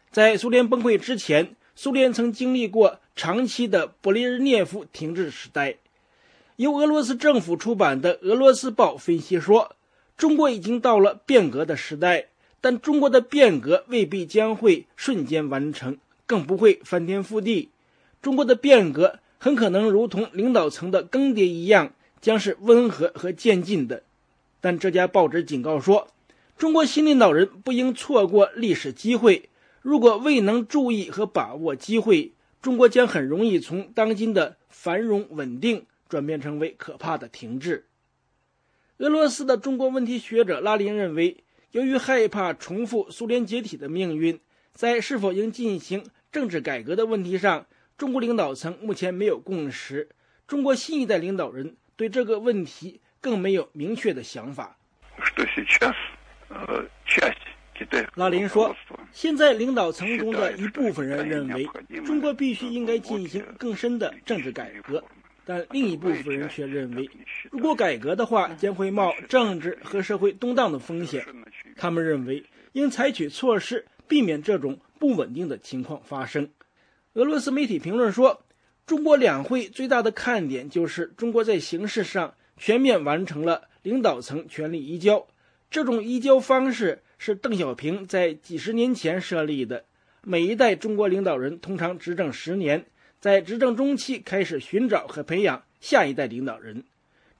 [0.09, 5.75] 在苏联崩溃之前，苏联曾经历过长期的勃列日涅夫停滞时代。
[6.55, 9.75] 由俄罗斯政府出版的《俄罗斯报》分析说，
[10.17, 12.29] 中国已经到了变革的时代，
[12.59, 17.69] 但中国的变革未必将会瞬间完成，更不会翻天覆地。
[18.19, 21.93] 中国的变革很可能如同领导层的更迭一样。
[22.19, 24.03] 将是温和和渐进的，
[24.59, 26.07] 但这家报纸警告说，
[26.57, 29.49] 中国新领导人不应错过历史机会。
[29.81, 37.85] 如果未能注意和把握机会，中国将很容易从当今的繁荣稳定转变成为可怕的停滞。
[38.97, 41.37] 俄罗斯的中国问题学者拉林认为，
[41.71, 44.39] 由于害怕重复苏联解体的命运，
[44.73, 50.09] 在是否应进行政治改革的问题上，中国领导层目前没有共识。
[50.47, 51.75] 中国新一代领导人。
[51.97, 54.77] 对这个问题更没有明确的想法。
[58.15, 58.75] 拉林说
[59.11, 61.67] ：“现在领导层中的一部分人认为，
[62.05, 65.03] 中国必须应该进行更深的政治改革，
[65.43, 67.09] 但另一部分人却认为，
[67.51, 71.25] 如果改革的话，将会冒政治和社会动荡的风险。
[71.75, 72.43] 他们认为，
[72.73, 76.49] 应采取措施避免这种不稳定的情况发生。”
[77.13, 78.43] 俄罗斯媒体评论说。
[78.87, 85.27] 中国两会最大的看点就是中国在形式上全面完成了领导层权力移交。
[85.69, 89.83] 这种移交方式是邓小平在几十年前设立的。
[90.23, 92.85] 每一代中国领导人通常执政十年，
[93.19, 96.85] 在执政中期开始寻找和培养下一代领导人。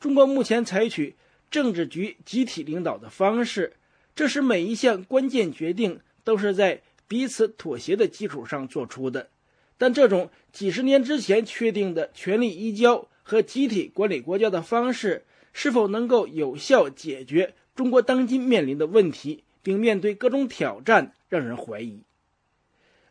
[0.01, 1.15] 中国目前采取
[1.49, 3.77] 政治局集体领导的方式，
[4.13, 9.29] 这是每一项关键决定都是在彼此妥协的基础上做出的。
[9.77, 22.03] 但这种几十年之前确定的权力移交和集体管理国家的方式，是否能够有效解决中国当今面临的问题，并面对各种挑战，让人怀疑。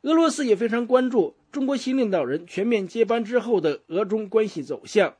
[0.03, 5.15] 俄罗斯也非常关注中国新领导人全面接班之后的俄中关系走向。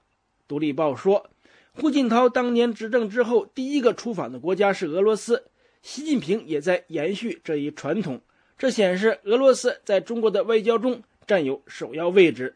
[0.47, 1.29] 独立报说，
[1.73, 5.45] 胡锦涛当年执政之后第一个出访的国家是俄罗斯，
[5.83, 8.21] 习近平也在延续这一传统。
[8.57, 12.55] 这显示俄罗斯在中国的外交中占有首要位置。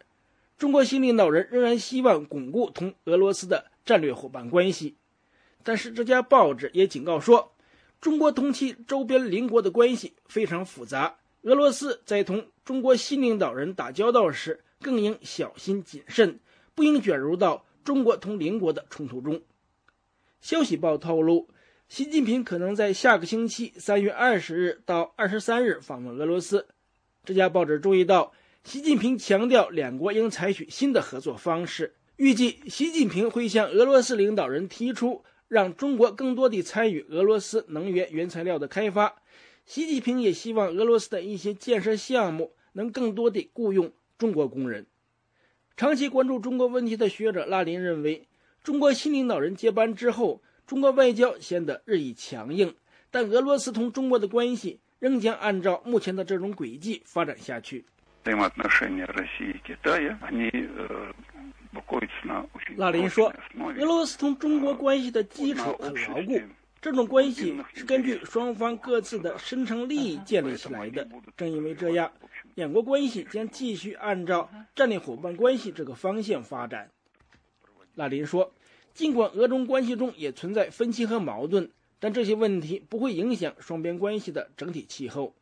[0.56, 4.96] 中国新领导人仍然希望巩固同俄罗斯的战略伙伴关系，
[5.62, 7.52] 但是这家报纸也警告说，
[8.00, 11.16] 中国同其周边邻国的关系非常复杂。
[11.42, 16.38] 俄罗斯在同中国新领导人打交道时，更应小心谨慎，
[16.74, 19.40] 不应卷入到中国同邻国的冲突中。
[20.42, 21.48] 消息报透露，
[21.88, 26.66] 习近平可能在下个星期三月二十日到二十三日访问俄罗斯。
[27.24, 28.32] 这家报纸注意到，
[28.62, 39.22] 习近平强调两国应采取新的合作方式，预计习近平会向俄罗斯领导人提出，让中国更多地参与俄罗斯能源原材料的开发。
[39.64, 44.86] 习近平也希望俄罗斯的一些建设项目能更多地雇佣中国工人。
[45.76, 48.28] 长期关注中国问题的学者拉林认为，
[48.62, 52.74] 中国新领导人接班之后，中国外交显得日益强硬，
[53.11, 57.86] 但俄罗斯同中国的关系仍将按照目前的这种轨迹发展下去。
[62.76, 63.32] 拉林说
[63.78, 66.40] ：“俄罗斯同中国关系的基础很牢固。”
[66.82, 71.06] 这种关系是根据双方各自的深层利益建立起来的。
[71.36, 72.10] 正因为这样，
[72.54, 76.90] 两国关系将继续按照战略伙伴关系这个方向发展。
[77.94, 78.52] 拉林说
[78.94, 85.34] ：“尽管俄中关系中也存在分歧和矛盾，但这些问题不会影响双边关系的整体气候。”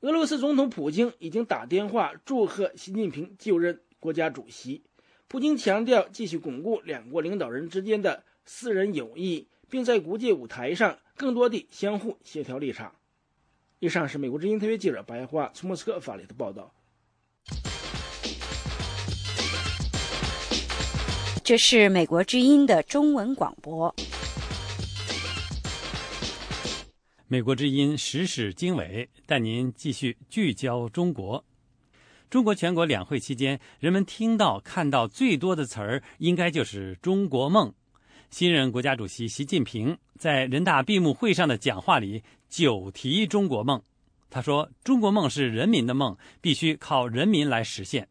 [0.00, 4.82] 俄罗斯总统普京已经打电话祝贺习近平就任国家主席。
[5.28, 9.46] 普京强调继续巩固两国领导人之间的私人友谊。
[9.70, 12.92] 并在国际舞台上更多地相互协调立场。
[13.78, 16.74] 以上是美国之音特约记者白桦从莫斯科发来的报道。
[21.42, 23.94] 这是美国之音的中文广播。
[27.32, 31.44] 美国之音时事经纬带您继续聚焦中国。
[32.28, 37.72] 中国全国两会期间，人们听到、看到最多的词儿，应该就是“中国梦”。
[38.30, 43.80] 新任国家主席习近平在人大闭幕会上的讲话里久提中国梦。
[44.28, 48.08] 他说：“中国梦是人民的梦，必须靠人民来实现。”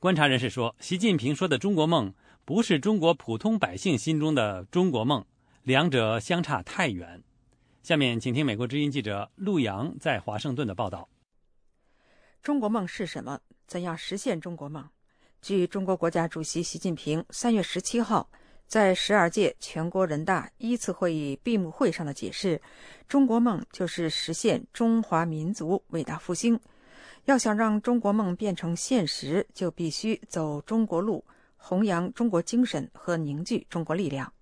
[0.00, 2.12] 观察人士说，习近平说的中国梦
[2.44, 5.24] 不是中国普通百姓心中的中国梦，
[5.62, 7.22] 两者相差太远。
[7.84, 11.06] 下面，请听美国之音记者陆洋在华盛顿的报道
[12.42, 13.38] ：“中国梦是什么？
[13.66, 14.88] 怎样实现中国梦？”
[15.42, 18.30] 据中国国家主席习近平三月十七号。
[18.66, 22.58] 在十二届全国人大一次会议闭幕会上的解释，
[23.06, 26.58] 中国梦就是实现中华民族伟大复兴。
[27.26, 31.22] 要想让中国梦变成现实，就必须走中国路，
[31.58, 34.32] 弘扬中国精神和凝聚中国力量。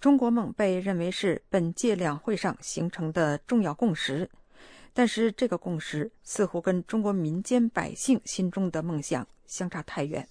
[0.00, 4.30] 中国梦被认为是本届两会上形成的重要共识，
[4.94, 10.26] 但是这个共识似乎跟中国民间百姓心中的梦想相差太远。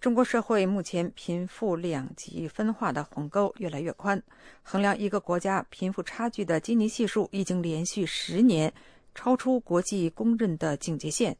[0.00, 4.22] 中国社会目前贫富两极分化的鸿沟越来越宽，
[4.62, 8.72] 衡量一个国家贫富差距的基尼系数已经连续十年
[9.14, 11.36] 超出国际公认的警戒线。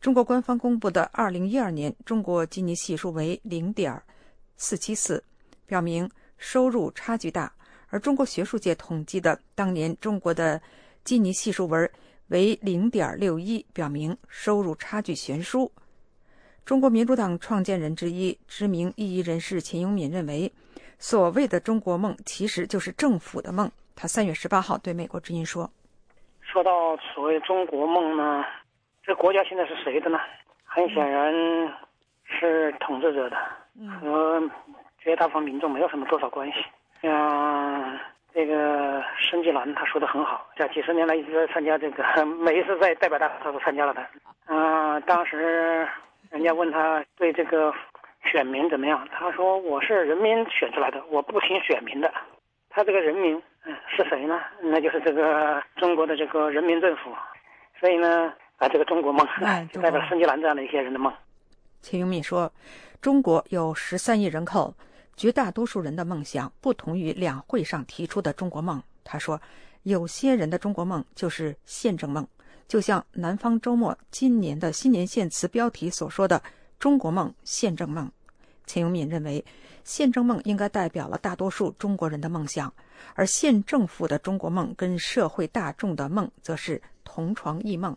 [0.00, 4.00] 中国官方公布的二零一二年中国基尼系数为零点
[4.56, 5.22] 四七四，
[5.66, 6.10] 表明
[6.40, 7.46] 收入差距大；
[7.90, 10.60] 而中国学术界统计的当年中国的
[11.04, 11.88] 基尼系数为
[12.28, 15.70] 为零点六一，表明收入差距悬殊。
[16.64, 20.50] 中国民主党创建人之一、知名异议人士秦永敏认为，
[20.98, 23.70] 所谓的中国梦其实就是政府的梦。
[23.94, 25.70] 他三月十八号对美国之音说
[26.40, 28.42] ：“说到所谓中国梦呢，
[29.02, 30.18] 这国家现在是谁的呢？
[30.64, 31.32] 很显然，
[32.24, 33.36] 是统治者的，
[34.00, 34.40] 和
[35.02, 36.64] 绝大部分民众没有什么多少关系。
[37.02, 37.98] 像
[38.32, 44.06] 这个申纪兰他说的很好，这几十年来一直在参加这个，每一次在代表大会他都参加了的。
[44.46, 45.88] 嗯，当时。”
[46.30, 47.74] 人家问他对这个
[48.22, 49.04] 选民怎么样？
[49.10, 52.08] 他说：“我是人民选出来的，我不听选民的。”
[52.70, 53.34] 他这个人民，
[53.64, 54.40] 嗯，是谁呢？
[54.62, 57.10] 那就是这个中国的这个人民政府。
[57.80, 59.26] 所以呢，啊，这个中国梦
[59.82, 61.12] 代表申纪兰这样的一些人的梦。
[61.80, 62.48] 秦永敏说
[63.02, 64.72] ：“中国有十三亿人口，
[65.20, 68.82] 绝大多数人的梦想不同于两会上提出的中国梦。
[69.04, 69.38] 他说，
[69.82, 72.26] 有些人的中国梦就是宪政梦，
[72.66, 76.42] 就像南方周末今年的新年献词标题所说的
[76.80, 78.10] “中国梦、宪政梦”。
[78.64, 79.44] 钱永敏认为，
[79.84, 82.72] 宪政梦应该代表了大多数中国人的梦想，
[83.14, 87.94] 而县政府的中国梦跟社会大众的梦则是同床异梦。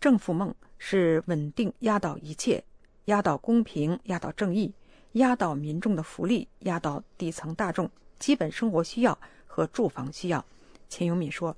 [0.00, 2.64] 政府梦是稳定压倒一切，
[3.04, 4.74] 压倒公平，压倒正义，
[5.14, 7.90] 压倒民众的福利，压倒底层大众
[8.20, 10.44] 基本生活需要和住房需要。
[10.88, 11.56] 钱永敏说，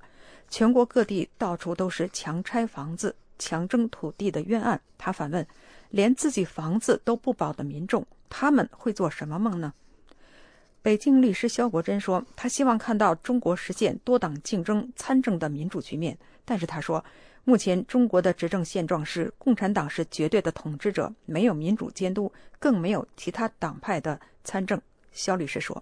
[0.49, 4.81] 全国各地到处都是强拆房子、强征土地的冤案。
[4.97, 5.45] 他反问，
[5.89, 8.05] 连自己房子都不保的民众。
[8.29, 9.73] 他们会做什么梦呢？
[10.81, 17.03] 北京律师肖国珍说：“他希望看到中国实现多党竞争参政的民主局面。”但是他说，
[17.49, 22.29] 目前中国的执政现状是共产党是绝对的统治者，没有民主监督，
[22.59, 24.81] 更没有其他党派的参政。
[25.13, 25.81] 肖律师说：“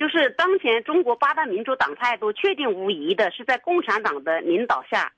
[0.00, 5.12] 就是当前中国八大民主党派都确定无疑的是在共产党的领导下。”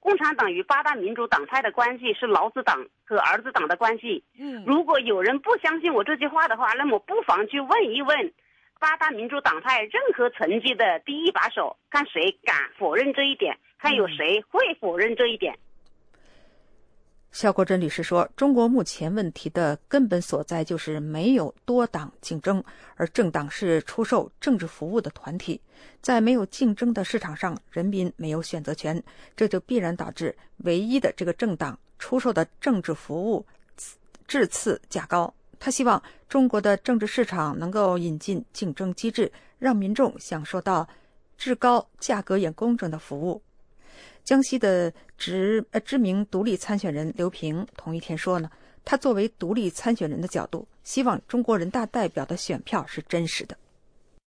[0.00, 4.24] 共产党与八大民主党派的关系是老子党和儿子党的关系。
[4.38, 8.32] 嗯，如果有人不相信我这句话的话，那么不妨去问一问
[8.80, 15.52] 八大民主党派任何层级的第一把手，看谁敢否认这一点，看有谁会否认这一点。
[17.32, 22.62] 肖国珍律师说：“中国目前问题的根本所在就是没有多党竞争，
[22.94, 25.60] 而政党是出售政治服务的团体，
[26.00, 29.02] 在没有竞争的市场上，人民没有选择权，
[29.34, 33.44] 这就必然导致唯一的这个政党出售的政治服务
[34.28, 35.34] 质次价高。
[35.58, 40.88] 他希望中国的政治市场能够引进竞争机制，让民众享受到
[41.36, 43.42] 至高、价格也公正的服务。”
[44.24, 48.50] 江西的知呃知名独立参选人刘平同一天说呢，
[48.84, 53.56] 他作为独立参选人的角度，希望中国人大代表的选票是真实的。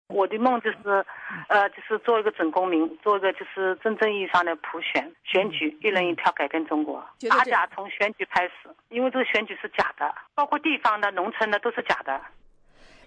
[0.07, 1.03] 我的梦就是，
[1.49, 7.03] 呃，就是做一个准公民，做一个就是真正意义上的普选选举，一人一票改变中国。
[7.27, 12.21] 打假从选举开始，因为这个选举是假的，包括地方的、农村的都是假的。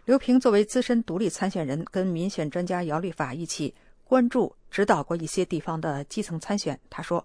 [0.06, 3.72] 刘平作为资深独立参选人，跟民选专家姚立法一起。
[4.08, 7.22] 关注指导过一些地方的基层参选，他说，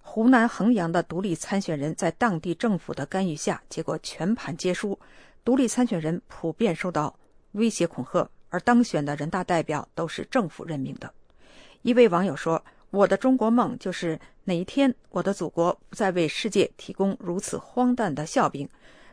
[0.00, 4.98] 湖南衡阳的独立参选人在当地政府的干预下，结果全盘皆输，
[5.44, 7.14] 独立参选人普遍受到
[7.52, 11.12] 威胁恐吓，而当选的人大代表都是政府任命的。
[11.82, 18.66] 一位网友说：“我的中国梦就是哪一天我的祖国不再为世界提供如此荒诞的笑柄。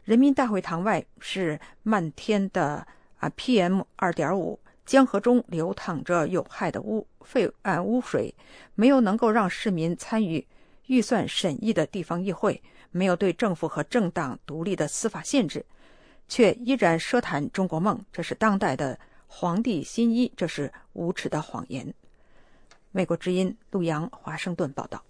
[0.06, 2.88] 人民大会堂外是漫天的
[3.18, 4.58] 啊 PM 二点五。”
[4.88, 8.34] 江河中流淌着有害的污废啊污水，
[8.74, 10.48] 没有能够让市民参与
[10.86, 15.66] 预算审议的地方议会，没有对政府和政党独立的司法限制，
[16.30, 21.94] 却依然奢谈中国梦，这是当代的皇帝新衣，这是无耻的谎言。
[22.92, 25.04] 美国之音陆洋华盛顿报道。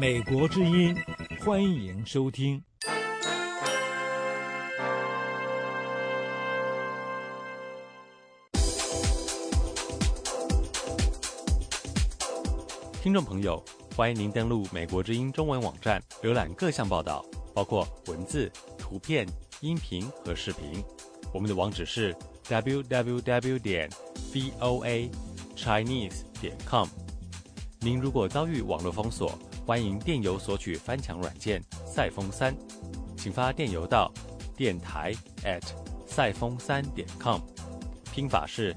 [0.00, 0.96] 美国之音，
[1.44, 2.62] 欢迎收听。
[13.02, 13.60] 听众朋友，
[13.96, 18.48] 欢迎您登录美国之音中文网站，浏览各项报道，包括文字、
[18.78, 19.26] 图片、
[19.60, 20.80] 音频和视频。
[21.34, 23.90] 我们的网址是 www 点
[24.32, 25.10] voa
[25.56, 26.86] chinese 点 com。
[27.80, 29.36] 您如果遭遇网络封锁，
[29.66, 32.56] 欢迎电邮索取翻墙软件赛风三，
[33.16, 34.12] 请发电邮到
[34.56, 35.64] 电台 at
[36.06, 37.40] 赛风三点 com，
[38.12, 38.72] 拼法是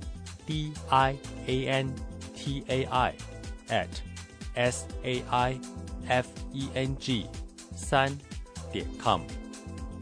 [0.47, 1.15] d i
[1.45, 1.93] a n
[2.35, 3.13] t a i
[3.67, 4.14] at。
[4.55, 5.59] S a i
[6.07, 7.27] f e n g
[7.75, 8.17] 三
[8.71, 9.21] 点 com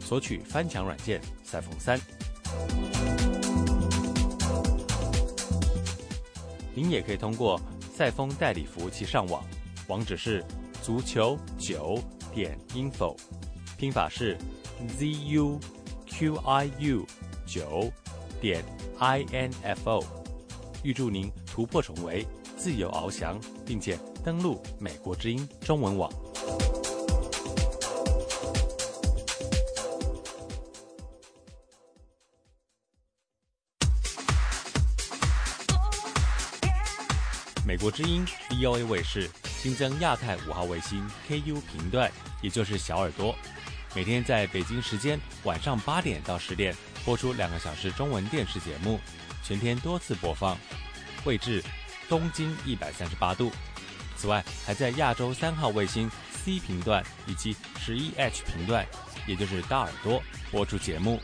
[0.00, 2.00] 索取翻墙软件赛风三。
[6.74, 7.60] 您也可以通过
[7.92, 9.44] 赛风代理服务器上网，
[9.88, 10.44] 网址是
[10.82, 11.98] 足球九
[12.32, 13.16] 点 info，
[13.76, 14.36] 拼法是
[14.98, 15.58] z u
[16.06, 17.06] q i u
[17.46, 17.92] 九
[18.40, 18.64] 点
[18.98, 20.04] i n f o。
[20.82, 22.26] 预祝您突破重围，
[22.56, 23.98] 自由翱翔，并且。
[24.24, 26.10] 登录美国之音中文网。
[37.66, 42.10] 美国之音 VOA 卫视新增亚太五号卫星 KU 频段，
[42.40, 43.34] 也就是小耳朵，
[43.94, 48.98] 每天在北京时间晚上八点到十点播出两个小时中文电视节目，
[49.42, 50.56] 全天多次播放，
[51.26, 51.62] 位置
[52.08, 53.52] 东经一百三十八度。
[54.24, 58.86] 此外，还在亚洲三号卫星 C 频段以及十一 H 频段
[59.26, 60.18] 也就是大耳朵
[60.50, 61.20] 播出节目，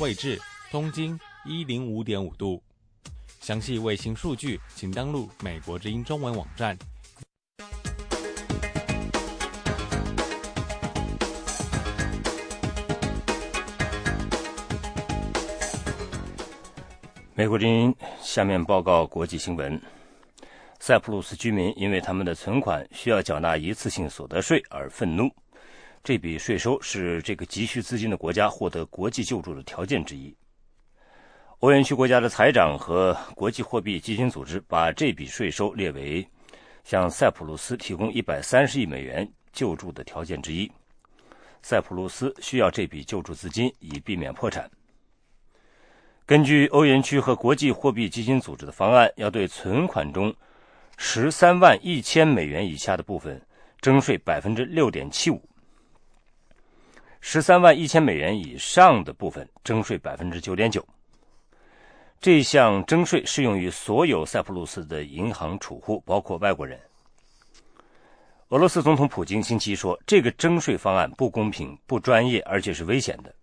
[0.00, 0.40] 位置
[0.70, 2.62] 东经一零五点五度。
[3.42, 6.74] 详细卫星数据，请登录美国之音中文网站。
[17.34, 19.78] 美国之音下面报告国际新闻：
[20.86, 25.28] 塞浦路斯居民因为他们的存款需要缴纳一次性所得税而愤怒。
[26.04, 30.32] 这笔税收是这个急需资金的国家获得国际救助的条件之一。
[31.58, 36.24] 欧元区国家的财长和国际货币基金组织把这笔税收列为
[36.84, 40.70] 向塞浦路斯提供一百三十亿美元救助的条件之一。
[41.62, 44.70] 塞浦路斯需要这笔救助资金以避免破产。
[46.24, 50.32] 根据欧元区和国际货币基金组织的方案，要对存款中
[50.96, 53.40] 十三万一千美元以下的部分
[53.80, 55.40] 征税百分之六点七五，
[57.20, 60.86] 十三万一千美元以上的部分征税百分之九点九。
[62.18, 66.80] 这项征税适用于所有塞浦路斯的银行储户，包括外国人。
[68.48, 73.34] 俄罗斯总统普京星期说，这个征税方案不公平、不专业，而且是危险的。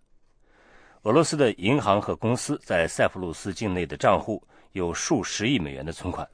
[1.02, 4.42] 俄罗斯的银行和公司在塞浦路斯境内的账户
[4.72, 6.28] 有数十亿美元的存款。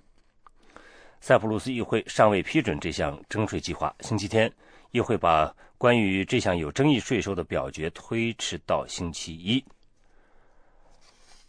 [1.20, 3.94] 塞浦路斯议会尚未批准这项征税计划。
[4.00, 4.50] 星期天，
[4.90, 9.62] 议会把关于这项有争议税收的表决推迟到星期一。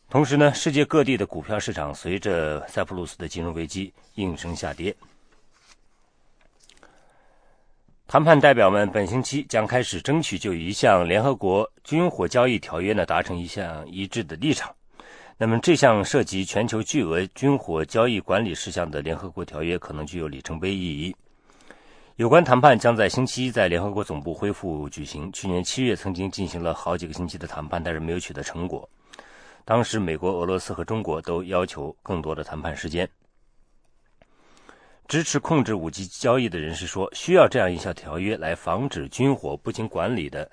[0.09, 4.93] 同时呢，世界各地的股票市场随着塞浦路斯的金融危机应声下跌。
[8.07, 14.75] 谈判代表们本星期将开始争取就一项联合国军火交易条约呢达成一项一致的立场。
[15.41, 21.15] 那么这项涉及全球巨额军火交易管理事项的联合国条约可能具有里程碑意义。
[22.17, 25.31] 有关谈判将在星期一在联合国总部恢复举行。
[25.31, 28.87] 去年七月曾经进行了好几个星期的谈判，但是没有取得成果。
[29.65, 33.09] 当时美国、俄罗斯和中国都要求更多的谈判时间。
[35.07, 40.47] 支持控制武器交易的人士说，需要这样一项条约来防止军火不经管理的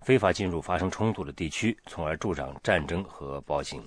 [0.00, 3.80] 非法进入发生冲突的地区，从而助长战争和暴行。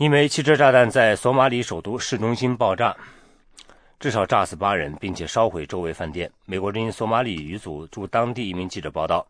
[0.00, 2.96] 一枚汽车炸弹在索马里首都市中心爆炸，
[3.98, 6.32] 至少炸死八人，并且烧毁周围饭店。
[6.46, 9.26] 美国之音索马里语组驻当地一名记者报道，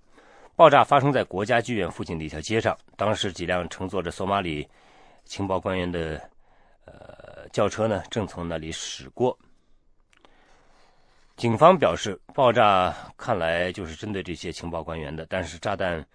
[0.54, 4.64] 爆炸发生在国家剧院附近的一条街上，当时几辆乘坐着索马里
[5.24, 6.22] 情报官员的。
[6.84, 9.36] 呃，轿车呢正从那里驶过。
[11.34, 16.06] 警方表示，爆炸看来就是针对这些情报官员的，但是炸弹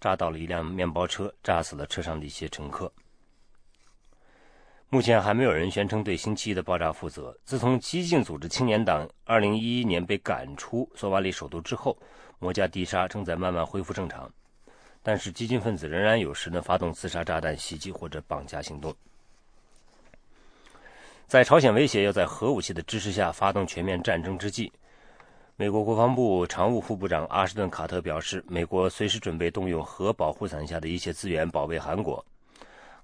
[0.00, 2.92] 炸到了一辆面包车，炸死了车上的一些乘客。
[4.92, 7.32] 目前还没有人宣称对星期一的爆炸负责。
[7.44, 11.96] 自从激进组织青年党2011年被赶出索马里首都之后，
[12.40, 14.28] 摩加迪沙正在慢慢恢复正常，
[15.00, 18.92] 但是激进分子仍然有时呢发动自杀炸弹袭击或者绑架行动。
[21.28, 24.72] 在朝鲜威胁要在核武器的支持下发动全面战争之际，
[25.54, 32.24] 美国国防部常务副部长阿什顿·卡特表示，美国随时准备动用核保护伞下的一切资源保卫韩国。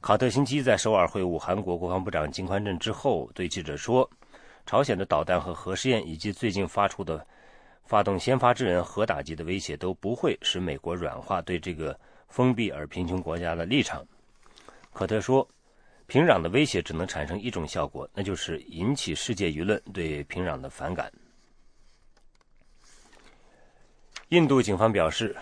[0.07, 4.09] 卡特星期在首尔会晤韩国国防部长金宽镇之后，对记者说
[4.65, 7.27] ：“朝鲜的导弹和核试验，以及最近发出的
[7.83, 11.99] 发动先发制人核打击的威胁，都不会使美国软化对这个
[12.29, 14.07] 封闭而贫穷国家的立场。”
[14.95, 15.45] 可特说。
[16.07, 21.13] 平壤的威胁只能产生一种效果，那就是引起世界舆论对平壤的反感。
[24.29, 25.35] 印度警方表示，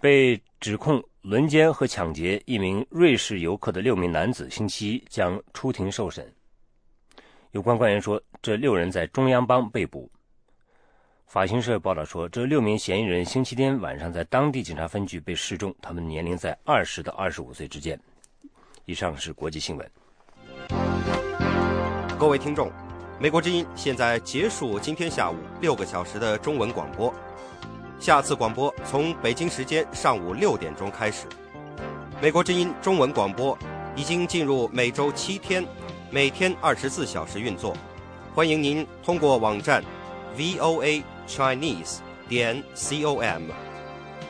[0.00, 6.26] 被指控轮奸和抢劫一名瑞士游客的六名男子，星期一将出庭受审。
[7.50, 10.10] 有关官员说，这六人在中央邦被捕。
[11.26, 18.00] 法新社报道说，这六名嫌疑人星期天晚上在当地警察分局被示众，他们年龄在二十到二十五岁之间。
[18.86, 19.90] 以上是国际新闻。
[22.18, 22.72] 各位听众，
[23.20, 27.14] 美国之音现在结束今天下午六个小时的中文广播，
[28.00, 31.26] 下次广播从北京时间上午六点钟开始。
[32.20, 33.56] 美国之音中文广播
[33.94, 35.62] 已经进入每周七天，
[36.10, 37.76] 每天二十四小时运作。
[38.34, 39.84] 欢迎您通过网站
[40.34, 43.42] voa chinese 点 com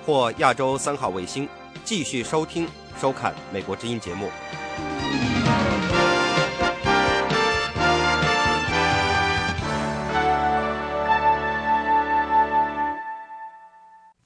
[0.04, 1.48] 或亚洲三号卫星
[1.84, 2.66] 继续收听。
[3.00, 4.28] 收看《美国之音》节目。